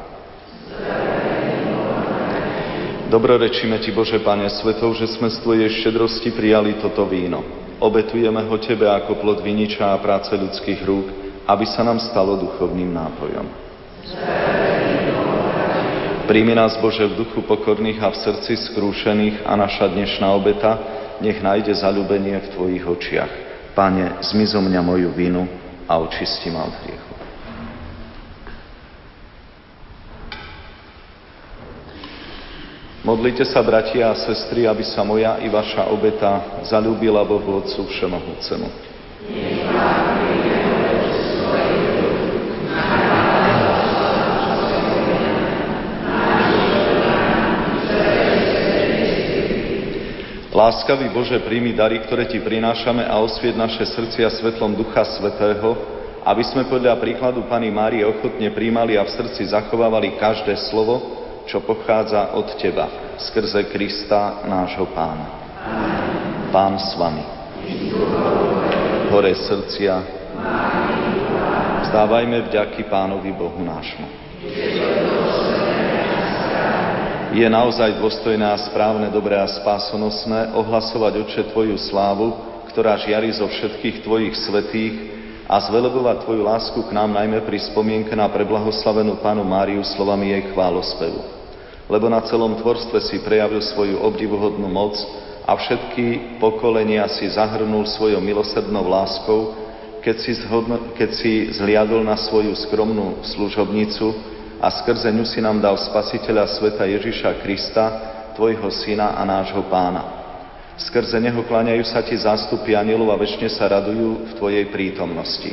Dobrorečíme 3.08 3.80
Ti, 3.80 3.96
Bože, 3.96 4.20
Pane 4.20 4.52
Svetov, 4.52 5.00
že 5.00 5.08
sme 5.08 5.32
z 5.32 5.40
Tvojej 5.40 5.72
štedrosti 5.72 6.36
prijali 6.36 6.76
toto 6.76 7.08
víno. 7.08 7.40
Obetujeme 7.80 8.44
ho 8.44 8.56
Tebe 8.60 8.92
ako 8.92 9.24
plod 9.24 9.40
viniča 9.40 9.96
a 9.96 10.04
práce 10.04 10.36
ľudských 10.36 10.84
rúk, 10.84 11.08
aby 11.48 11.64
sa 11.64 11.88
nám 11.88 12.04
stalo 12.04 12.36
duchovným 12.36 12.92
nápojom. 12.92 13.48
Príjmi 16.30 16.54
nás, 16.54 16.78
Bože, 16.78 17.10
v 17.10 17.26
duchu 17.26 17.42
pokorných 17.42 18.06
a 18.06 18.14
v 18.14 18.22
srdci 18.22 18.54
skrúšených 18.70 19.50
a 19.50 19.58
naša 19.58 19.90
dnešná 19.90 20.30
obeta 20.30 20.78
nech 21.26 21.42
nájde 21.42 21.74
zalúbenie 21.74 22.38
v 22.38 22.48
Tvojich 22.54 22.86
očiach. 22.86 23.34
Pane, 23.74 24.22
zmizo 24.22 24.62
mňa 24.62 24.82
moju 24.86 25.10
vinu 25.10 25.50
a 25.90 25.98
očisti 25.98 26.54
ma 26.54 26.70
od 26.70 26.76
hriechu. 26.86 27.14
Modlite 33.10 33.42
sa, 33.50 33.66
bratia 33.66 34.14
a 34.14 34.20
sestry, 34.22 34.70
aby 34.70 34.86
sa 34.86 35.02
moja 35.02 35.42
i 35.42 35.50
vaša 35.50 35.90
obeta 35.90 36.62
zalúbila 36.62 37.26
Bohu 37.26 37.58
Otcu 37.58 37.90
Všemohúcemu. 37.90 38.70
Nech 39.34 40.09
Láskavý 50.60 51.08
Bože, 51.16 51.40
príjmi 51.40 51.72
dary, 51.72 52.04
ktoré 52.04 52.28
Ti 52.28 52.44
prinášame 52.44 53.08
a 53.08 53.16
osvied 53.24 53.56
naše 53.56 53.80
srdcia 53.96 54.28
svetlom 54.28 54.76
Ducha 54.76 55.08
Svetého, 55.08 55.72
aby 56.28 56.44
sme 56.44 56.68
podľa 56.68 57.00
príkladu 57.00 57.48
Pany 57.48 57.72
Márie 57.72 58.04
ochotne 58.04 58.52
príjmali 58.52 59.00
a 59.00 59.08
v 59.08 59.14
srdci 59.16 59.48
zachovávali 59.56 60.20
každé 60.20 60.52
slovo, 60.68 61.00
čo 61.48 61.64
pochádza 61.64 62.36
od 62.36 62.60
Teba, 62.60 63.16
skrze 63.32 63.72
Krista, 63.72 64.44
nášho 64.44 64.84
Pána. 64.92 65.32
Pán 66.52 66.76
s 66.76 66.92
Vami. 67.00 67.24
Hore 69.16 69.32
srdcia. 69.40 69.96
Vzdávajme 71.88 72.52
vďaky 72.52 72.84
Pánovi 72.92 73.32
Bohu 73.32 73.64
nášmu 73.64 74.08
je 77.30 77.46
naozaj 77.46 78.02
dôstojné 78.02 78.42
a 78.42 78.58
správne, 78.58 79.14
dobré 79.14 79.38
a 79.38 79.46
spásonosné 79.46 80.50
ohlasovať, 80.58 81.22
Oče, 81.22 81.44
Tvoju 81.54 81.78
slávu, 81.78 82.34
ktorá 82.74 82.98
žiari 82.98 83.30
zo 83.30 83.46
všetkých 83.46 84.02
Tvojich 84.02 84.34
svetých 84.50 84.96
a 85.46 85.62
zvelebovať 85.62 86.26
Tvoju 86.26 86.42
lásku 86.42 86.80
k 86.90 86.90
nám 86.90 87.14
najmä 87.14 87.46
pri 87.46 87.62
spomienke 87.70 88.18
na 88.18 88.26
preblahoslavenú 88.34 89.22
Pánu 89.22 89.46
Máriu 89.46 89.86
slovami 89.86 90.34
jej 90.34 90.44
chválospevu. 90.50 91.22
Lebo 91.90 92.10
na 92.10 92.22
celom 92.26 92.58
tvorstve 92.58 92.98
si 93.02 93.22
prejavil 93.22 93.62
svoju 93.62 94.02
obdivuhodnú 94.02 94.66
moc 94.66 94.98
a 95.46 95.54
všetky 95.54 96.38
pokolenia 96.42 97.06
si 97.14 97.30
zahrnul 97.30 97.86
svojou 97.86 98.22
milosrdnou 98.22 98.86
láskou, 98.90 99.54
keď 100.02 100.16
si, 100.18 100.32
zhodno, 100.46 100.94
keď 100.98 101.10
si 101.14 101.32
zliadol 101.54 102.02
na 102.02 102.18
svoju 102.18 102.58
skromnú 102.58 103.22
služobnicu 103.22 104.29
a 104.60 104.68
skrze 104.68 105.08
ňu 105.12 105.24
si 105.24 105.40
nám 105.40 105.64
dal 105.64 105.80
spasiteľa 105.80 106.52
sveta 106.60 106.84
Ježiša 106.84 107.40
Krista, 107.40 107.86
tvojho 108.36 108.68
syna 108.72 109.16
a 109.16 109.24
nášho 109.24 109.64
pána. 109.72 110.20
Skrze 110.80 111.20
neho 111.20 111.44
kláňajú 111.44 111.84
sa 111.84 112.00
ti 112.00 112.16
zástupy 112.16 112.72
anielov 112.76 113.12
a 113.12 113.20
väčšine 113.20 113.52
sa 113.52 113.68
radujú 113.68 114.32
v 114.32 114.32
tvojej 114.40 114.66
prítomnosti. 114.72 115.52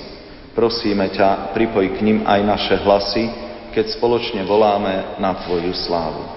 Prosíme 0.54 1.10
ťa, 1.10 1.50
pripoj 1.50 1.98
k 1.98 2.02
ním 2.06 2.18
aj 2.22 2.40
naše 2.46 2.75
hlasy, 2.78 3.25
keď 3.75 3.90
spoločne 3.98 4.46
voláme 4.46 5.18
na 5.18 5.34
tvoju 5.42 5.75
slávu. 5.75 6.36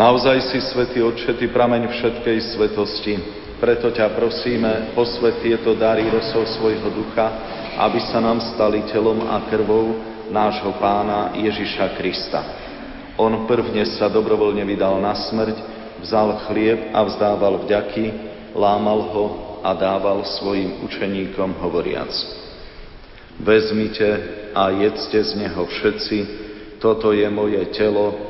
Naozaj 0.00 0.48
si, 0.48 0.64
Svetý 0.64 1.04
Otče, 1.04 1.36
prameň 1.52 1.92
všetkej 1.92 2.56
svetosti. 2.56 3.20
Preto 3.60 3.92
ťa 3.92 4.16
prosíme, 4.16 4.96
posvet 4.96 5.44
tieto 5.44 5.76
dary 5.76 6.08
rosou 6.08 6.40
svojho 6.56 6.88
ducha, 6.88 7.28
aby 7.76 8.00
sa 8.08 8.16
nám 8.16 8.40
stali 8.56 8.80
telom 8.88 9.28
a 9.28 9.44
krvou 9.52 10.00
nášho 10.32 10.72
pána 10.80 11.36
Ježiša 11.36 12.00
Krista. 12.00 12.40
On 13.20 13.44
prvne 13.44 13.84
sa 14.00 14.08
dobrovoľne 14.08 14.64
vydal 14.64 15.04
na 15.04 15.12
smrť, 15.12 15.60
vzal 16.00 16.48
chlieb 16.48 16.96
a 16.96 17.04
vzdával 17.04 17.68
vďaky, 17.68 18.04
lámal 18.56 19.04
ho 19.04 19.26
a 19.60 19.76
dával 19.76 20.24
svojim 20.40 20.80
učeníkom 20.80 21.60
hovoriac. 21.60 22.08
Vezmite 23.36 24.08
a 24.56 24.72
jedzte 24.80 25.20
z 25.20 25.44
neho 25.44 25.60
všetci, 25.68 26.16
toto 26.80 27.12
je 27.12 27.28
moje 27.28 27.60
telo, 27.76 28.29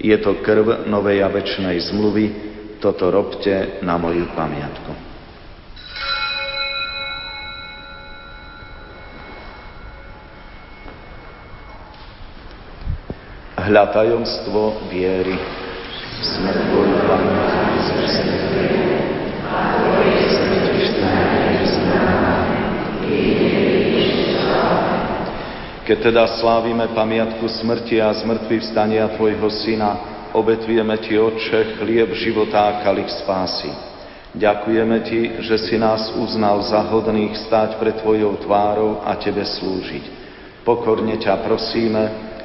Je 0.00 0.16
to 0.16 0.40
krv 0.40 0.88
novej 0.88 1.20
a 1.20 1.28
večnej 1.28 1.76
zmluvy, 1.92 2.24
toto 2.80 3.12
robte 3.12 3.84
na 3.84 4.00
moju 4.00 4.24
pamiatku. 4.32 4.92
Hľa 13.60 13.84
tajomstvo 13.92 14.88
viery, 14.88 15.36
smrť 16.24 16.70
Keď 25.90 26.06
teda 26.06 26.38
slávime 26.38 26.86
pamiatku 26.94 27.50
smrti 27.50 27.98
a 27.98 28.14
zmrtvý 28.14 28.62
vstania 28.62 29.10
Tvojho 29.18 29.50
Syna, 29.50 29.90
obetujeme 30.30 30.94
Ti, 31.02 31.18
Otče, 31.18 31.82
chlieb 31.82 32.14
života 32.14 32.62
a 32.62 32.86
kalich 32.86 33.10
spásy. 33.18 33.74
Ďakujeme 34.38 34.96
Ti, 35.02 35.42
že 35.42 35.58
si 35.58 35.74
nás 35.74 36.14
uznal 36.14 36.62
za 36.62 36.78
hodných 36.94 37.34
stáť 37.42 37.82
pred 37.82 37.98
Tvojou 37.98 38.38
tvárou 38.38 39.02
a 39.02 39.18
Tebe 39.18 39.42
slúžiť. 39.42 40.04
Pokorne 40.62 41.18
ťa 41.18 41.42
prosíme, 41.42 42.02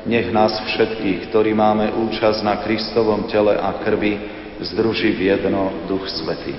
nech 0.09 0.33
nás 0.33 0.65
všetkých, 0.65 1.29
ktorí 1.29 1.53
máme 1.53 1.93
účasť 2.01 2.41
na 2.41 2.65
Kristovom 2.65 3.29
tele 3.29 3.61
a 3.61 3.77
krvi, 3.77 4.25
združí 4.73 5.13
v 5.13 5.37
jedno 5.37 5.85
Duch 5.85 6.09
Svetý. 6.09 6.57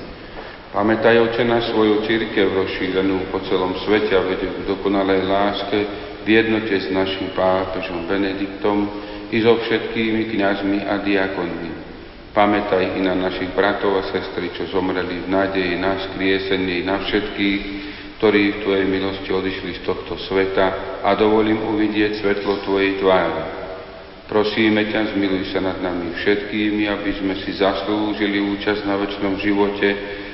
Pamätaj, 0.71 1.19
Oče, 1.19 1.43
na 1.43 1.67
svoju 1.67 2.07
církev 2.07 2.47
rozšírenú 2.47 3.27
po 3.35 3.43
celom 3.43 3.75
svete 3.83 4.15
a 4.15 4.23
vedie 4.23 4.55
v 4.55 4.71
dokonalej 4.71 5.27
láske, 5.27 5.79
v 6.27 6.29
jednote 6.35 6.75
s 6.75 6.91
našim 6.91 7.31
pápežom 7.39 8.11
Benediktom 8.11 8.91
i 9.31 9.39
so 9.47 9.63
všetkými 9.63 10.35
kňazmi 10.35 10.83
a 10.83 10.99
diakonmi. 10.99 11.71
Pamätaj 12.35 12.99
i 12.99 13.01
na 13.01 13.15
našich 13.15 13.55
bratov 13.55 14.03
a 14.03 14.11
sestry, 14.11 14.51
čo 14.53 14.67
zomreli 14.75 15.23
v 15.23 15.31
nádeji 15.31 15.79
na 15.79 16.03
skriesenie, 16.03 16.83
na 16.83 17.07
všetkých, 17.07 17.63
ktorí 18.19 18.43
v 18.43 18.61
Tvojej 18.67 18.87
milosti 18.91 19.31
odišli 19.31 19.71
z 19.79 19.81
tohto 19.87 20.19
sveta 20.27 21.01
a 21.07 21.15
dovolím 21.15 21.63
uvidieť 21.63 22.19
svetlo 22.19 22.61
Tvojej 22.67 22.99
tváre. 22.99 23.43
Prosíme 24.27 24.91
ťa, 24.91 25.15
zmiluj 25.15 25.55
sa 25.55 25.63
nad 25.63 25.79
nami 25.79 26.11
všetkými, 26.11 26.91
aby 26.91 27.11
sme 27.23 27.35
si 27.47 27.55
zaslúžili 27.55 28.43
účasť 28.43 28.83
na 28.83 28.99
väčšnom 28.99 29.39
živote 29.39 29.89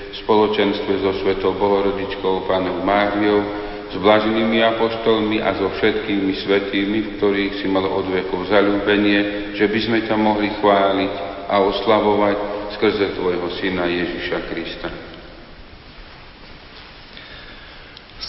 v 0.09 0.15
spoločenstve 0.25 1.05
so 1.05 1.13
Svetou 1.21 1.53
Bohorodičkou 1.53 2.49
Pánom 2.49 2.81
Máriou, 2.81 3.45
s 3.93 3.95
blaženými 4.01 4.65
apoštolmi 4.65 5.45
a 5.45 5.53
so 5.61 5.69
všetkými 5.69 6.33
svetými, 6.41 6.99
v 7.05 7.09
ktorých 7.21 7.61
si 7.61 7.69
mal 7.69 7.85
od 7.85 8.09
vekov 8.09 8.49
zalúbenie, 8.49 9.53
že 9.53 9.69
by 9.69 9.79
sme 9.85 9.99
ťa 10.09 10.17
mohli 10.17 10.49
chváliť 10.57 11.15
a 11.53 11.61
oslavovať 11.61 12.37
skrze 12.81 13.13
Tvojho 13.21 13.53
Syna 13.61 13.85
Ježiša 13.85 14.39
Krista. 14.49 14.89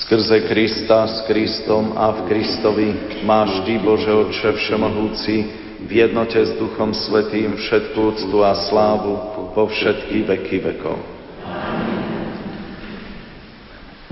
Skrze 0.03 0.51
Krista, 0.51 1.07
s 1.07 1.23
Kristom 1.31 1.95
a 1.95 2.11
v 2.11 2.19
Kristovi 2.27 2.89
máš 3.23 3.63
Ty, 3.63 3.79
Bože 3.79 4.11
Otče 4.11 4.59
Všemohúci, 4.59 5.35
v 5.83 5.91
jednote 5.91 6.43
s 6.43 6.59
Duchom 6.59 6.91
Svetým 6.91 7.55
všetkú 7.55 8.11
úctu 8.11 8.37
a 8.43 8.51
slávu 8.67 9.15
po 9.55 9.63
všetky 9.71 10.27
veky 10.27 10.57
vekov. 10.59 10.97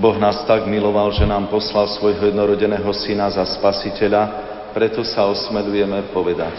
Boh 0.02 0.18
nás 0.18 0.42
tak 0.42 0.66
miloval, 0.66 1.14
že 1.14 1.22
nám 1.22 1.46
poslal 1.46 1.86
svojho 1.86 2.34
jednorodeného 2.34 2.90
syna 2.90 3.30
za 3.30 3.46
spasiteľa, 3.46 4.34
preto 4.74 5.06
sa 5.06 5.30
osmedujeme 5.30 6.10
povedať. 6.10 6.58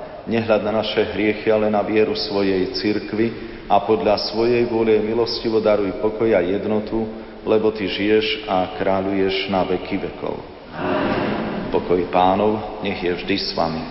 nehľad 0.29 0.61
na 0.61 0.83
naše 0.83 1.01
hriechy, 1.13 1.49
ale 1.49 1.69
na 1.69 1.81
vieru 1.81 2.13
svojej 2.13 2.73
cirkvy 2.77 3.31
a 3.71 3.79
podľa 3.81 4.19
svojej 4.33 4.67
vôle 4.67 4.99
milostivo 4.99 5.63
daruj 5.63 5.97
pokoj 6.03 6.29
a 6.35 6.43
jednotu, 6.43 7.07
lebo 7.47 7.71
Ty 7.73 7.87
žiješ 7.87 8.45
a 8.45 8.77
kráľuješ 8.77 9.49
na 9.49 9.65
veky 9.65 9.97
vekov. 9.97 10.35
Amen. 10.75 11.71
Pokoj 11.71 12.03
pánov, 12.11 12.83
nech 12.83 12.99
je 12.99 13.15
vždy 13.15 13.35
s 13.39 13.55
Vami. 13.55 13.83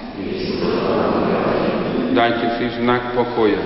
Dajte 2.13 2.47
si 2.61 2.67
znak 2.77 3.17
pokoja. 3.17 3.63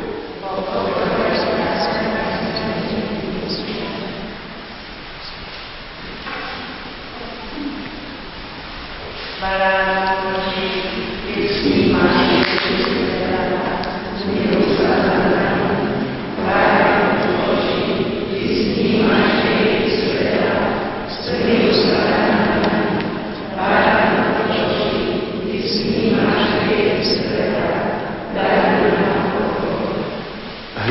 Barán 9.42 9.93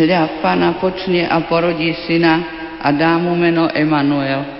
Hľa, 0.00 0.40
Pana 0.40 0.80
počne 0.80 1.28
a 1.28 1.44
porodí 1.44 1.92
syna 2.08 2.40
a 2.80 2.88
dá 2.88 3.20
mu 3.20 3.36
meno 3.36 3.68
Emanuel. 3.68 4.59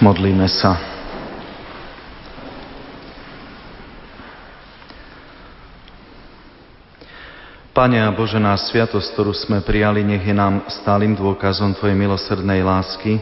Modlíme 0.00 0.48
sa. 0.48 0.80
Pane 7.76 8.00
a 8.00 8.08
Bože, 8.08 8.40
nás 8.40 8.64
sviatosť, 8.72 9.12
ktorú 9.12 9.36
sme 9.36 9.60
prijali, 9.60 10.00
nech 10.00 10.24
je 10.24 10.32
nám 10.32 10.64
stálym 10.72 11.12
dôkazom 11.12 11.76
Tvojej 11.76 11.92
milosrdnej 12.00 12.64
lásky 12.64 13.20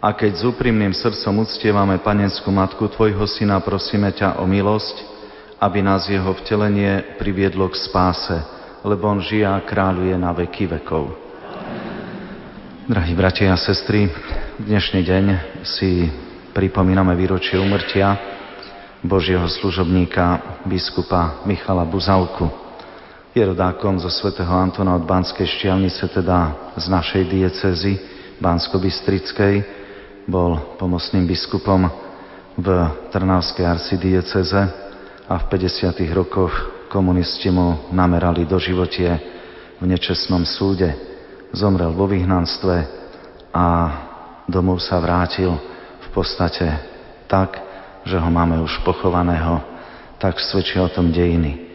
a 0.00 0.16
keď 0.16 0.32
s 0.32 0.42
úprimným 0.48 0.96
srdcom 0.96 1.44
uctievame 1.44 2.00
Panenskú 2.00 2.48
Matku 2.48 2.88
Tvojho 2.88 3.28
Syna, 3.28 3.60
prosíme 3.60 4.08
ťa 4.08 4.40
o 4.40 4.48
milosť, 4.48 5.04
aby 5.60 5.84
nás 5.84 6.08
jeho 6.08 6.32
vtelenie 6.40 7.20
priviedlo 7.20 7.68
k 7.68 7.76
spáse, 7.84 8.36
lebo 8.80 9.12
On 9.12 9.20
žije 9.20 9.44
a 9.44 9.60
kráľuje 9.60 10.16
na 10.16 10.32
veky 10.32 10.72
vekov. 10.72 11.27
Drahí 12.88 13.12
bratia 13.12 13.52
a 13.52 13.60
sestry, 13.60 14.08
dnešný 14.64 15.04
deň 15.04 15.24
si 15.60 16.08
pripomíname 16.56 17.12
výročie 17.20 17.60
umrtia 17.60 18.16
Božieho 19.04 19.44
služobníka 19.44 20.56
biskupa 20.64 21.44
Michala 21.44 21.84
Buzalku. 21.84 22.48
Je 23.36 23.44
rodákom 23.44 24.00
zo 24.00 24.08
svätého 24.08 24.48
Antona 24.48 24.96
od 24.96 25.04
Banskej 25.04 25.44
Štiavnice, 25.44 26.08
teda 26.08 26.72
z 26.80 26.88
našej 26.88 27.22
diecezy 27.28 27.92
Bansko-Bystrickej. 28.40 29.54
bol 30.24 30.80
pomocným 30.80 31.28
biskupom 31.28 31.92
v 32.56 32.68
Trnavskej 33.12 33.68
arcidieceze 33.68 34.62
a 35.28 35.34
v 35.36 35.44
50. 35.44 35.92
rokoch 36.16 36.88
komunisti 36.88 37.52
mu 37.52 37.92
namerali 37.92 38.48
do 38.48 38.56
životie 38.56 39.12
v 39.76 39.84
nečestnom 39.84 40.48
súde. 40.48 41.07
Zomrel 41.52 41.92
vo 41.96 42.04
vyhnanstve 42.08 42.76
a 43.52 43.66
domov 44.48 44.84
sa 44.84 45.00
vrátil 45.00 45.56
v 46.04 46.08
podstate 46.12 46.68
tak, 47.28 47.56
že 48.04 48.16
ho 48.20 48.28
máme 48.28 48.60
už 48.60 48.84
pochovaného, 48.84 49.60
tak 50.20 50.40
svedčia 50.40 50.84
o 50.84 50.92
tom 50.92 51.12
dejiny. 51.12 51.68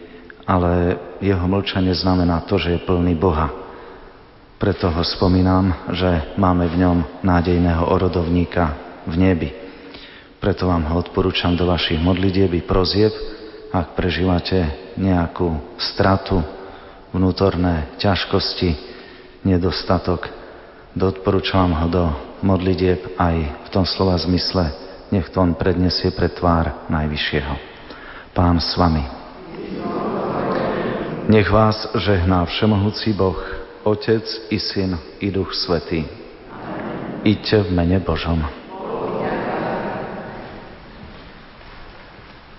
Ale 0.44 1.00
jeho 1.24 1.46
mlčanie 1.48 1.96
znamená 1.96 2.44
to, 2.44 2.60
že 2.60 2.76
je 2.76 2.86
plný 2.86 3.16
Boha 3.16 3.64
preto 4.64 4.88
ho 4.88 5.04
spomínam, 5.04 5.92
že 5.92 6.40
máme 6.40 6.72
v 6.72 6.88
ňom 6.88 6.98
nádejného 7.20 7.84
orodovníka 7.84 8.72
v 9.04 9.20
nebi. 9.20 9.50
Preto 10.40 10.72
vám 10.72 10.88
ho 10.88 11.04
odporúčam 11.04 11.52
do 11.52 11.68
vašich 11.68 12.00
modlitieb 12.00 12.48
i 12.56 12.64
prozieb, 12.64 13.12
ak 13.76 13.92
prežívate 13.92 14.96
nejakú 14.96 15.76
stratu, 15.76 16.40
vnútorné 17.12 17.92
ťažkosti, 18.00 18.93
nedostatok, 19.46 20.28
odporúčam 20.96 21.72
ho 21.76 21.88
do 21.88 22.04
modlitieb 22.44 23.16
aj 23.20 23.36
v 23.66 23.70
tom 23.72 23.86
slova 23.88 24.16
zmysle, 24.20 24.72
nech 25.12 25.30
to 25.30 25.40
on 25.44 25.56
prednesie 25.56 26.12
pre 26.16 26.32
tvár 26.32 26.90
Najvyššieho. 26.90 27.56
Pán 28.34 28.58
s 28.58 28.74
vami. 28.76 29.04
Nech 31.30 31.48
vás 31.48 31.88
žehná 31.96 32.44
Všemohúci 32.44 33.16
Boh, 33.16 33.38
Otec 33.88 34.26
i 34.52 34.60
Syn 34.60 34.98
i 35.24 35.32
Duch 35.32 35.56
Svetý. 35.56 36.04
Iďte 37.24 37.68
v 37.68 37.70
mene 37.72 38.04
Božom. 38.04 38.63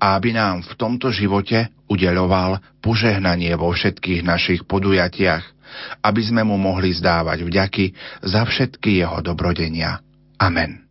A 0.00 0.16
aby 0.16 0.32
nám 0.32 0.64
v 0.64 0.72
tomto 0.78 1.12
živote 1.12 1.68
udeľoval 1.90 2.80
požehnanie 2.80 3.52
vo 3.58 3.74
všetkých 3.74 4.22
našich 4.22 4.64
podujatiach, 4.64 5.44
aby 6.02 6.22
sme 6.22 6.46
mu 6.46 6.56
mohli 6.56 6.94
zdávať 6.94 7.44
vďaky 7.44 7.84
za 8.24 8.46
všetky 8.46 9.02
jeho 9.04 9.20
dobrodenia. 9.20 10.00
Amen. 10.40 10.85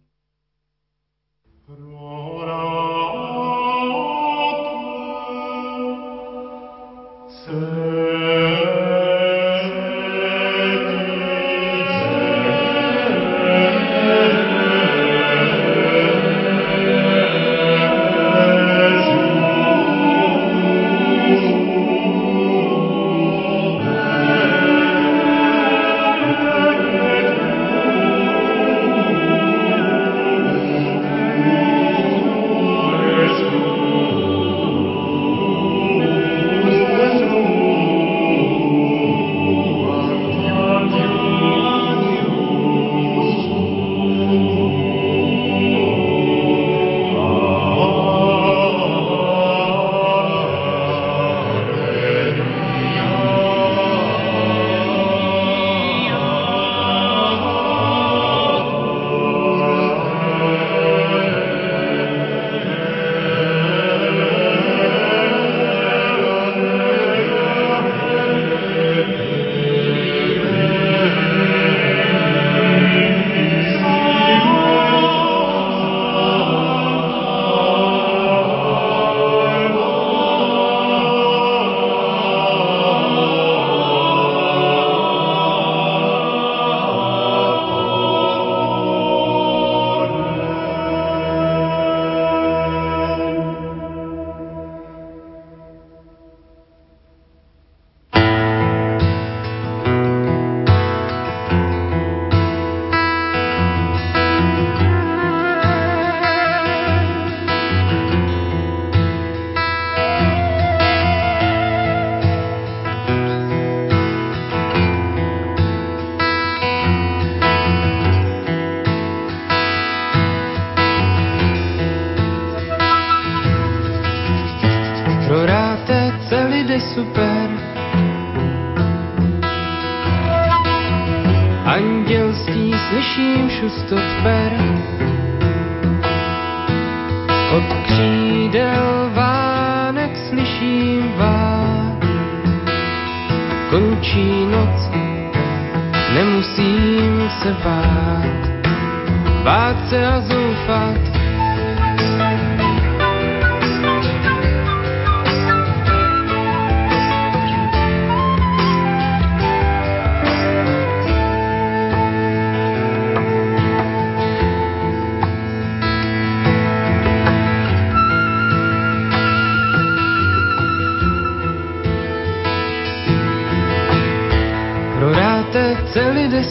chce 149.85 149.97
a 149.97 150.21
zoufat. 150.21 151.13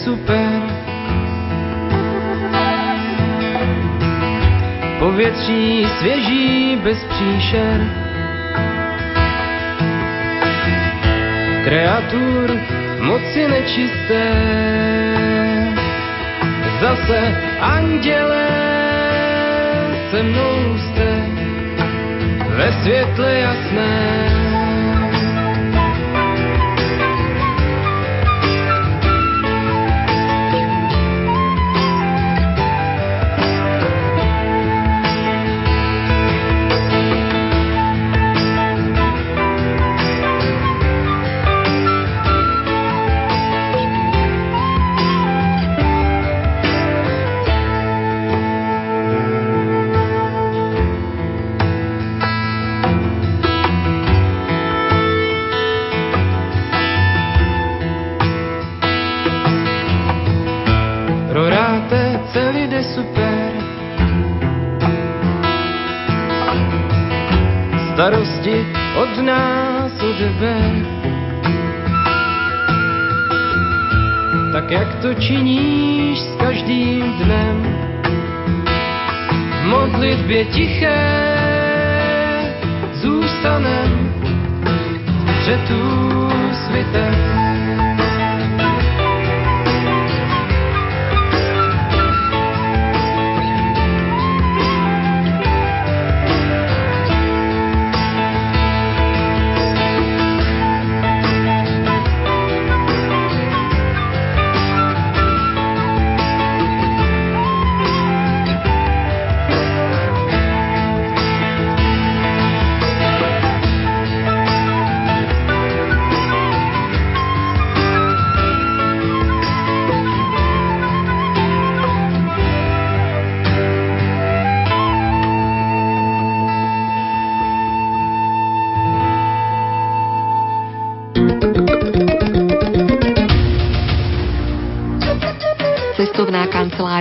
Super 0.05 0.44
Povětří 5.25 5.87
svěží 5.99 6.77
bez 6.85 7.05
příšer. 7.05 7.81
Kreatur 11.65 12.61
moci 13.01 13.49
nečisté. 13.49 14.33
Zase 16.81 17.37
anděle 17.61 18.49
se 20.11 20.23
mnou 20.23 20.79
jste 20.79 21.27
ve 22.49 22.73
světle 22.73 23.35
jasné. 23.35 24.34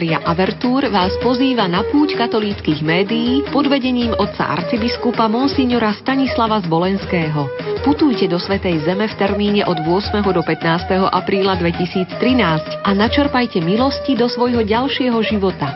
Kancelária 0.04 0.20
Avertúr 0.28 0.82
vás 0.92 1.16
pozýva 1.24 1.63
na 1.72 1.80
púť 1.88 2.20
katolíckých 2.20 2.84
médií 2.84 3.39
pod 3.56 3.72
vedením 3.72 4.12
otca 4.12 4.52
arcibiskupa 4.52 5.32
Monsignora 5.32 5.96
Stanislava 5.96 6.60
Zvolenského. 6.60 7.48
Putujte 7.88 8.28
do 8.28 8.36
Svetej 8.36 8.84
Zeme 8.84 9.08
v 9.08 9.16
termíne 9.16 9.63
od 9.63 9.80
8. 9.80 10.20
do 10.36 10.44
15. 10.44 11.08
apríla 11.08 11.56
2013 11.56 12.20
a 12.84 12.89
načerpajte 12.92 13.63
milosti 13.63 14.20
do 14.20 14.28
svojho 14.28 14.68
ďalšieho 14.68 15.20
života. 15.24 15.72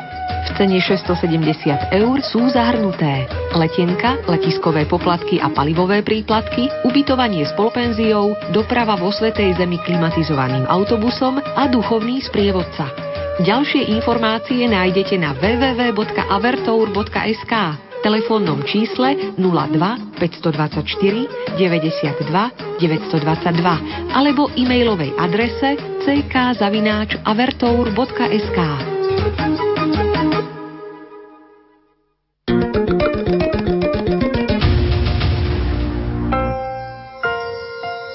V 0.47 0.49
cene 0.59 0.79
670 0.79 1.95
eur 1.95 2.17
sú 2.23 2.51
zahrnuté 2.51 3.27
letenka, 3.55 4.19
letiskové 4.27 4.87
poplatky 4.87 5.39
a 5.39 5.51
palivové 5.51 6.03
príplatky, 6.03 6.67
ubytovanie 6.83 7.47
s 7.47 7.51
polpenziou, 7.55 8.35
doprava 8.51 8.99
vo 8.99 9.11
Svetej 9.11 9.55
Zemi 9.55 9.79
klimatizovaným 9.83 10.67
autobusom 10.67 11.39
a 11.39 11.67
duchovný 11.67 12.23
sprievodca. 12.23 13.06
Ďalšie 13.37 13.93
informácie 13.93 14.65
nájdete 14.65 15.13
na 15.21 15.37
www.avertour.sk 15.37 17.53
telefónnom 18.01 18.65
čísle 18.65 19.37
02 19.37 20.17
524 20.17 21.53
92 21.53 22.81
922 22.81 24.17
alebo 24.17 24.49
e-mailovej 24.57 25.13
adrese 25.21 25.77
ck.avertour.sk 26.01 28.59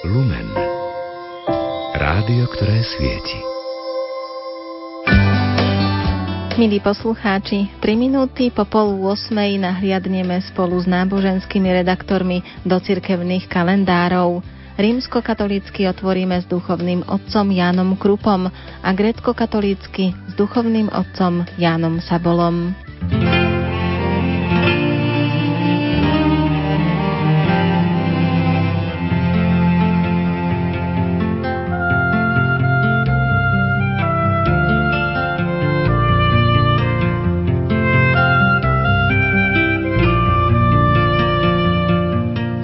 Lumen. 0.02 0.50
Rádio, 1.94 2.50
ktoré 2.58 2.82
svieti. 2.82 3.61
Milí 6.52 6.84
poslucháči, 6.84 7.72
3 7.80 7.96
minúty 7.96 8.52
po 8.52 8.68
polu 8.68 9.08
8 9.08 9.32
nahliadneme 9.56 10.36
spolu 10.52 10.76
s 10.76 10.84
náboženskými 10.84 11.72
redaktormi 11.80 12.44
do 12.68 12.76
cirkevných 12.76 13.48
kalendárov. 13.48 14.44
Rímsko-katolícky 14.76 15.88
otvoríme 15.88 16.36
s 16.36 16.44
duchovným 16.44 17.08
otcom 17.08 17.48
Jánom 17.48 17.96
Krupom 17.96 18.52
a 18.84 18.88
grécko-katolícky 18.92 20.12
s 20.12 20.32
duchovným 20.36 20.92
otcom 20.92 21.48
Jánom 21.56 22.04
Sabolom. 22.04 22.76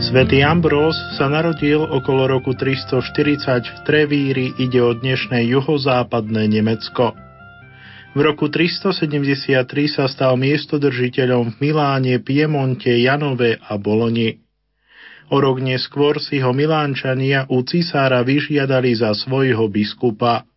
Svetý 0.09 0.40
Ambrós 0.40 0.96
sa 1.21 1.29
narodil 1.29 1.85
okolo 1.85 2.33
roku 2.33 2.56
340 2.56 3.44
v 3.61 3.79
Trevíri, 3.85 4.56
ide 4.56 4.81
o 4.81 4.96
dnešné 4.96 5.44
juhozápadné 5.52 6.48
Nemecko. 6.48 7.13
V 8.17 8.21
roku 8.25 8.48
373 8.48 9.69
sa 9.92 10.09
stal 10.09 10.40
miestodržiteľom 10.40 11.52
v 11.52 11.54
Miláne, 11.61 12.25
Piemonte, 12.25 12.88
Janove 12.88 13.61
a 13.61 13.77
Boloni. 13.77 14.40
O 15.29 15.44
rok 15.44 15.61
neskôr 15.61 16.17
si 16.25 16.40
ho 16.40 16.56
Milánčania 16.56 17.44
u 17.52 17.61
cisára 17.69 18.25
vyžiadali 18.25 18.96
za 18.96 19.13
svojho 19.13 19.69
biskupa. 19.69 20.48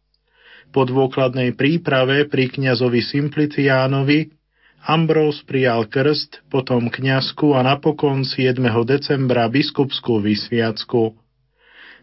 Po 0.72 0.88
dôkladnej 0.88 1.60
príprave 1.60 2.24
pri 2.24 2.56
kňazovi 2.56 3.04
Simpliciánovi 3.04 4.32
Ambrós 4.82 5.46
prijal 5.46 5.86
krst, 5.86 6.42
potom 6.50 6.90
kňazku 6.90 7.54
a 7.54 7.62
napokon 7.62 8.26
7. 8.26 8.58
decembra 8.82 9.46
biskupskú 9.46 10.18
vysviacku. 10.18 11.14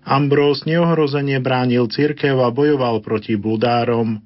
Ambrós 0.07 0.63
neohrozene 0.63 1.43
bránil 1.43 1.91
cirkev 1.91 2.39
a 2.39 2.55
bojoval 2.55 3.03
proti 3.03 3.35
bludárom. 3.35 4.23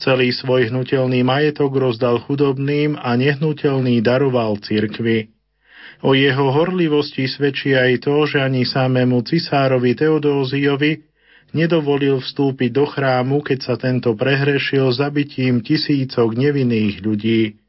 Celý 0.00 0.32
svoj 0.32 0.72
hnutelný 0.72 1.20
majetok 1.20 1.76
rozdal 1.76 2.24
chudobným 2.24 2.96
a 2.96 3.12
nehnutelný 3.12 4.00
daroval 4.00 4.56
cirkvi. 4.56 5.36
O 6.00 6.16
jeho 6.16 6.48
horlivosti 6.56 7.28
svedčí 7.28 7.76
aj 7.76 8.08
to, 8.08 8.24
že 8.24 8.40
ani 8.40 8.64
samému 8.64 9.20
cisárovi 9.20 9.92
Teodóziovi 9.92 11.04
nedovolil 11.52 12.24
vstúpiť 12.24 12.70
do 12.72 12.88
chrámu, 12.88 13.44
keď 13.44 13.58
sa 13.60 13.74
tento 13.76 14.16
prehrešil 14.16 14.96
zabitím 14.96 15.60
tisícok 15.60 16.32
nevinných 16.32 17.04
ľudí. 17.04 17.65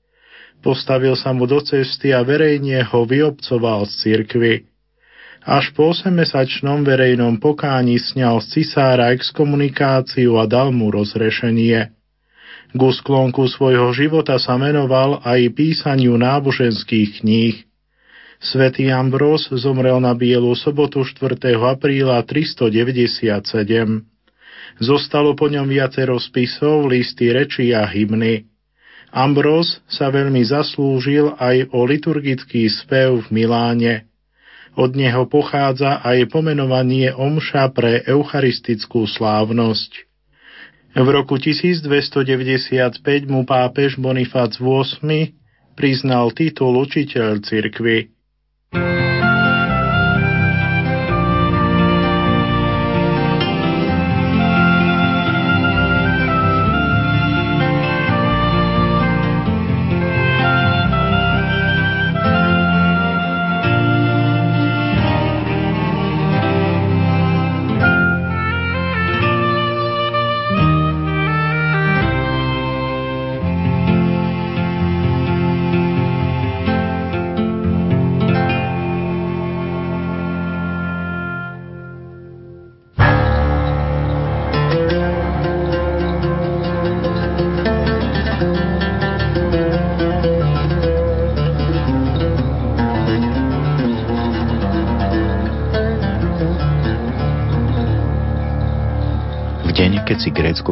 Postavil 0.62 1.14
sa 1.14 1.32
mu 1.32 1.46
do 1.46 1.62
cesty 1.62 2.12
a 2.12 2.26
verejne 2.26 2.82
ho 2.82 3.06
vyobcoval 3.06 3.86
z 3.88 3.94
cirkvy. 4.04 4.54
Až 5.48 5.72
po 5.72 5.96
8-mesačnom 5.96 6.84
verejnom 6.84 7.40
pokáni 7.40 7.96
sňal 7.96 8.44
z 8.44 8.60
cisára 8.62 9.16
exkomunikáciu 9.16 10.36
a 10.36 10.44
dal 10.44 10.76
mu 10.76 10.92
rozrešenie. 10.92 11.96
Ku 12.76 12.92
sklonku 12.92 13.48
svojho 13.48 13.96
života 13.96 14.36
sa 14.44 14.60
menoval 14.60 15.24
aj 15.24 15.56
písaniu 15.56 16.20
náboženských 16.20 17.24
kníh. 17.24 17.64
Svetý 18.44 18.92
Ambrós 18.92 19.48
zomrel 19.50 20.04
na 20.04 20.12
Bielu 20.12 20.52
sobotu 20.54 21.02
4. 21.08 21.58
apríla 21.58 22.20
397. 22.28 24.04
Zostalo 24.78 25.32
po 25.34 25.48
ňom 25.48 25.66
viacero 25.66 26.20
spisov, 26.20 26.92
listy 26.92 27.32
reči 27.32 27.72
a 27.72 27.88
hymny. 27.88 28.46
Ambrós 29.18 29.82
sa 29.90 30.14
veľmi 30.14 30.46
zaslúžil 30.46 31.34
aj 31.42 31.74
o 31.74 31.90
liturgický 31.90 32.70
spev 32.70 33.26
v 33.26 33.28
Miláne. 33.34 34.06
Od 34.78 34.94
neho 34.94 35.26
pochádza 35.26 36.06
aj 36.06 36.30
pomenovanie 36.30 37.10
omša 37.10 37.74
pre 37.74 38.06
eucharistickú 38.06 39.10
slávnosť. 39.10 40.06
V 40.94 41.08
roku 41.10 41.42
1295 41.42 41.90
mu 43.26 43.42
pápež 43.42 43.98
Bonifác 43.98 44.62
VIII 44.62 45.34
priznal 45.74 46.30
titul 46.38 46.78
učiteľ 46.78 47.42
cirkvy. 47.42 48.17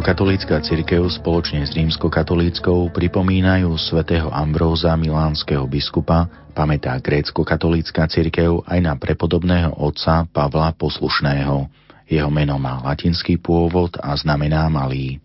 Si 0.06 0.14
grécko-katolícka 0.14 0.62
cirkev 0.62 1.10
spoločne 1.10 1.66
s 1.66 1.74
rímsko-katolíckou 1.74 2.94
pripomínajú 2.94 3.74
svätého 3.74 4.30
Ambróza 4.30 4.94
milánskeho 4.94 5.66
biskupa, 5.66 6.30
pamätá 6.54 6.94
grécko-katolícka 7.02 8.06
cirkev 8.06 8.62
aj 8.70 8.86
na 8.86 8.94
prepodobného 9.02 9.74
otca 9.74 10.30
Pavla 10.30 10.78
Poslušného. 10.78 11.66
Jeho 12.06 12.30
meno 12.30 12.62
má 12.62 12.86
latinský 12.86 13.42
pôvod 13.42 13.98
a 13.98 14.14
znamená 14.14 14.70
malý. 14.70 15.18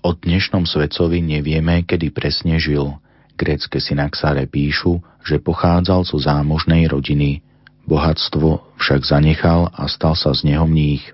O 0.00 0.16
dnešnom 0.16 0.64
svetcovi 0.64 1.20
nevieme, 1.20 1.84
kedy 1.84 2.16
presne 2.16 2.56
žil. 2.56 2.96
Grécké 3.36 3.76
synaxáre 3.76 4.48
píšu, 4.48 5.04
že 5.20 5.36
pochádzal 5.36 6.08
zo 6.08 6.16
zámožnej 6.16 6.88
rodiny. 6.88 7.44
Bohatstvo 7.84 8.72
však 8.80 9.04
zanechal 9.04 9.68
a 9.68 9.84
stal 9.84 10.16
sa 10.16 10.32
z 10.32 10.48
neho 10.48 10.64
mních. 10.64 11.12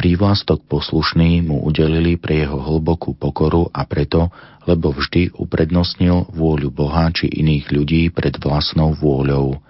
Prívlastok 0.00 0.64
poslušný 0.64 1.44
mu 1.44 1.60
udelili 1.60 2.16
pre 2.16 2.40
jeho 2.48 2.56
hlbokú 2.56 3.12
pokoru 3.20 3.68
a 3.68 3.84
preto, 3.84 4.32
lebo 4.64 4.96
vždy 4.96 5.36
uprednostnil 5.36 6.24
vôľu 6.32 6.72
Boha 6.72 7.12
či 7.12 7.28
iných 7.28 7.68
ľudí 7.68 8.08
pred 8.08 8.32
vlastnou 8.40 8.96
vôľou. 8.96 9.60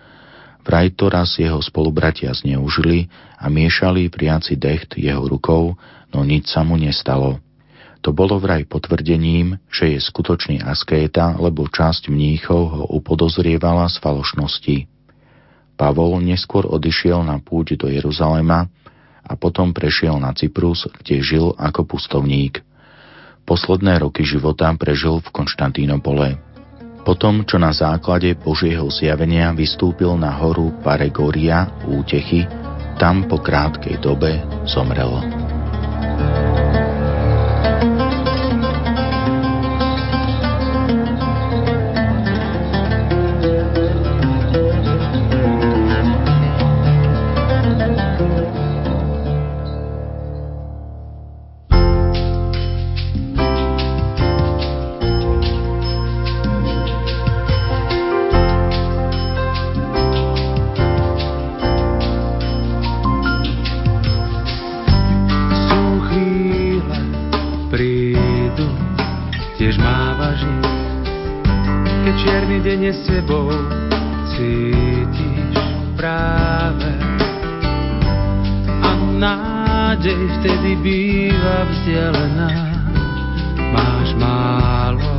Vraj 0.62 0.94
to 0.94 1.10
raz 1.10 1.34
jeho 1.34 1.58
spolubratia 1.58 2.30
zneužili 2.30 3.10
a 3.42 3.50
miešali 3.50 4.06
priaci 4.06 4.54
decht 4.54 4.94
jeho 4.94 5.26
rukou, 5.26 5.74
no 6.14 6.22
nič 6.22 6.46
sa 6.46 6.62
mu 6.62 6.78
nestalo. 6.78 7.42
To 8.06 8.14
bolo 8.14 8.38
vraj 8.38 8.70
potvrdením, 8.70 9.58
že 9.66 9.90
je 9.90 9.98
skutočný 9.98 10.62
askéta, 10.62 11.42
lebo 11.42 11.66
časť 11.66 12.06
mníchov 12.06 12.62
ho 12.70 12.84
upodozrievala 12.86 13.90
z 13.90 13.98
falošnosti. 13.98 14.86
Pavol 15.74 16.22
neskôr 16.22 16.70
odišiel 16.70 17.26
na 17.26 17.42
púť 17.42 17.74
do 17.82 17.90
Jeruzalema, 17.90 18.70
a 19.24 19.32
potom 19.36 19.72
prešiel 19.74 20.16
na 20.18 20.32
Cyprus, 20.32 20.88
kde 21.00 21.20
žil 21.20 21.46
ako 21.56 21.84
pustovník. 21.86 22.60
Posledné 23.44 23.98
roky 24.00 24.22
života 24.22 24.70
prežil 24.78 25.18
v 25.18 25.28
Konštantínopole. 25.34 26.38
Potom, 27.00 27.48
čo 27.48 27.56
na 27.56 27.72
základe 27.72 28.36
Božieho 28.36 28.86
zjavenia 28.92 29.50
vystúpil 29.56 30.14
na 30.20 30.36
horu 30.36 30.70
Paregoria 30.84 31.66
útechy, 31.88 32.44
tam 33.00 33.24
po 33.24 33.40
krátkej 33.40 33.96
dobe 34.04 34.44
zomrel. 34.68 35.24
čierny 72.30 72.62
deň 72.62 72.80
je 72.86 72.92
s 72.94 73.02
tebou, 73.10 73.50
cítiš 74.38 75.58
práve. 75.98 76.94
A 78.86 78.90
nádej 79.18 80.30
vtedy 80.38 80.78
býva 80.78 81.66
vzdelená, 81.66 82.54
máš 83.74 84.14
málo 84.14 85.10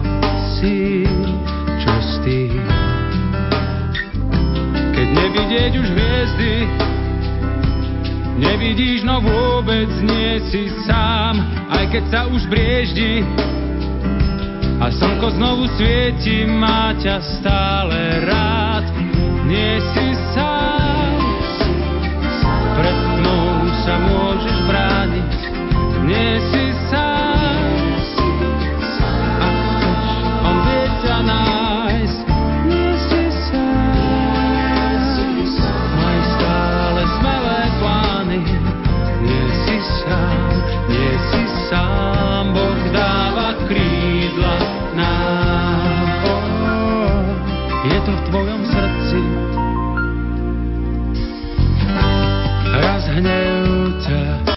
síl, 0.55 1.35
čo 1.83 1.91
s 1.99 2.11
tým. 2.23 2.63
Keď 4.95 5.07
nevidieť 5.11 5.71
už 5.83 5.87
hviezdy, 5.91 6.53
nevidíš, 8.39 9.03
no 9.03 9.19
vôbec 9.19 9.91
nie 9.99 10.39
si 10.47 10.71
sám, 10.87 11.43
aj 11.75 11.91
keď 11.91 12.03
sa 12.07 12.21
už 12.31 12.47
brieždi, 12.47 13.27
a 14.81 14.89
slnko 14.89 15.37
znovu 15.37 15.69
svieti, 15.77 16.41
má 16.49 16.97
ťa 16.97 17.21
stále 17.21 18.25
rád, 18.25 18.89
nie 19.45 19.77
si 19.93 20.17
sám. 20.33 21.21
Pred 22.81 22.97
tmou 23.21 23.69
sa 23.85 23.95
môžeš 24.01 24.57
brániť, 24.65 25.33
nie 26.09 26.29
si 26.49 26.65
sám. 26.89 27.10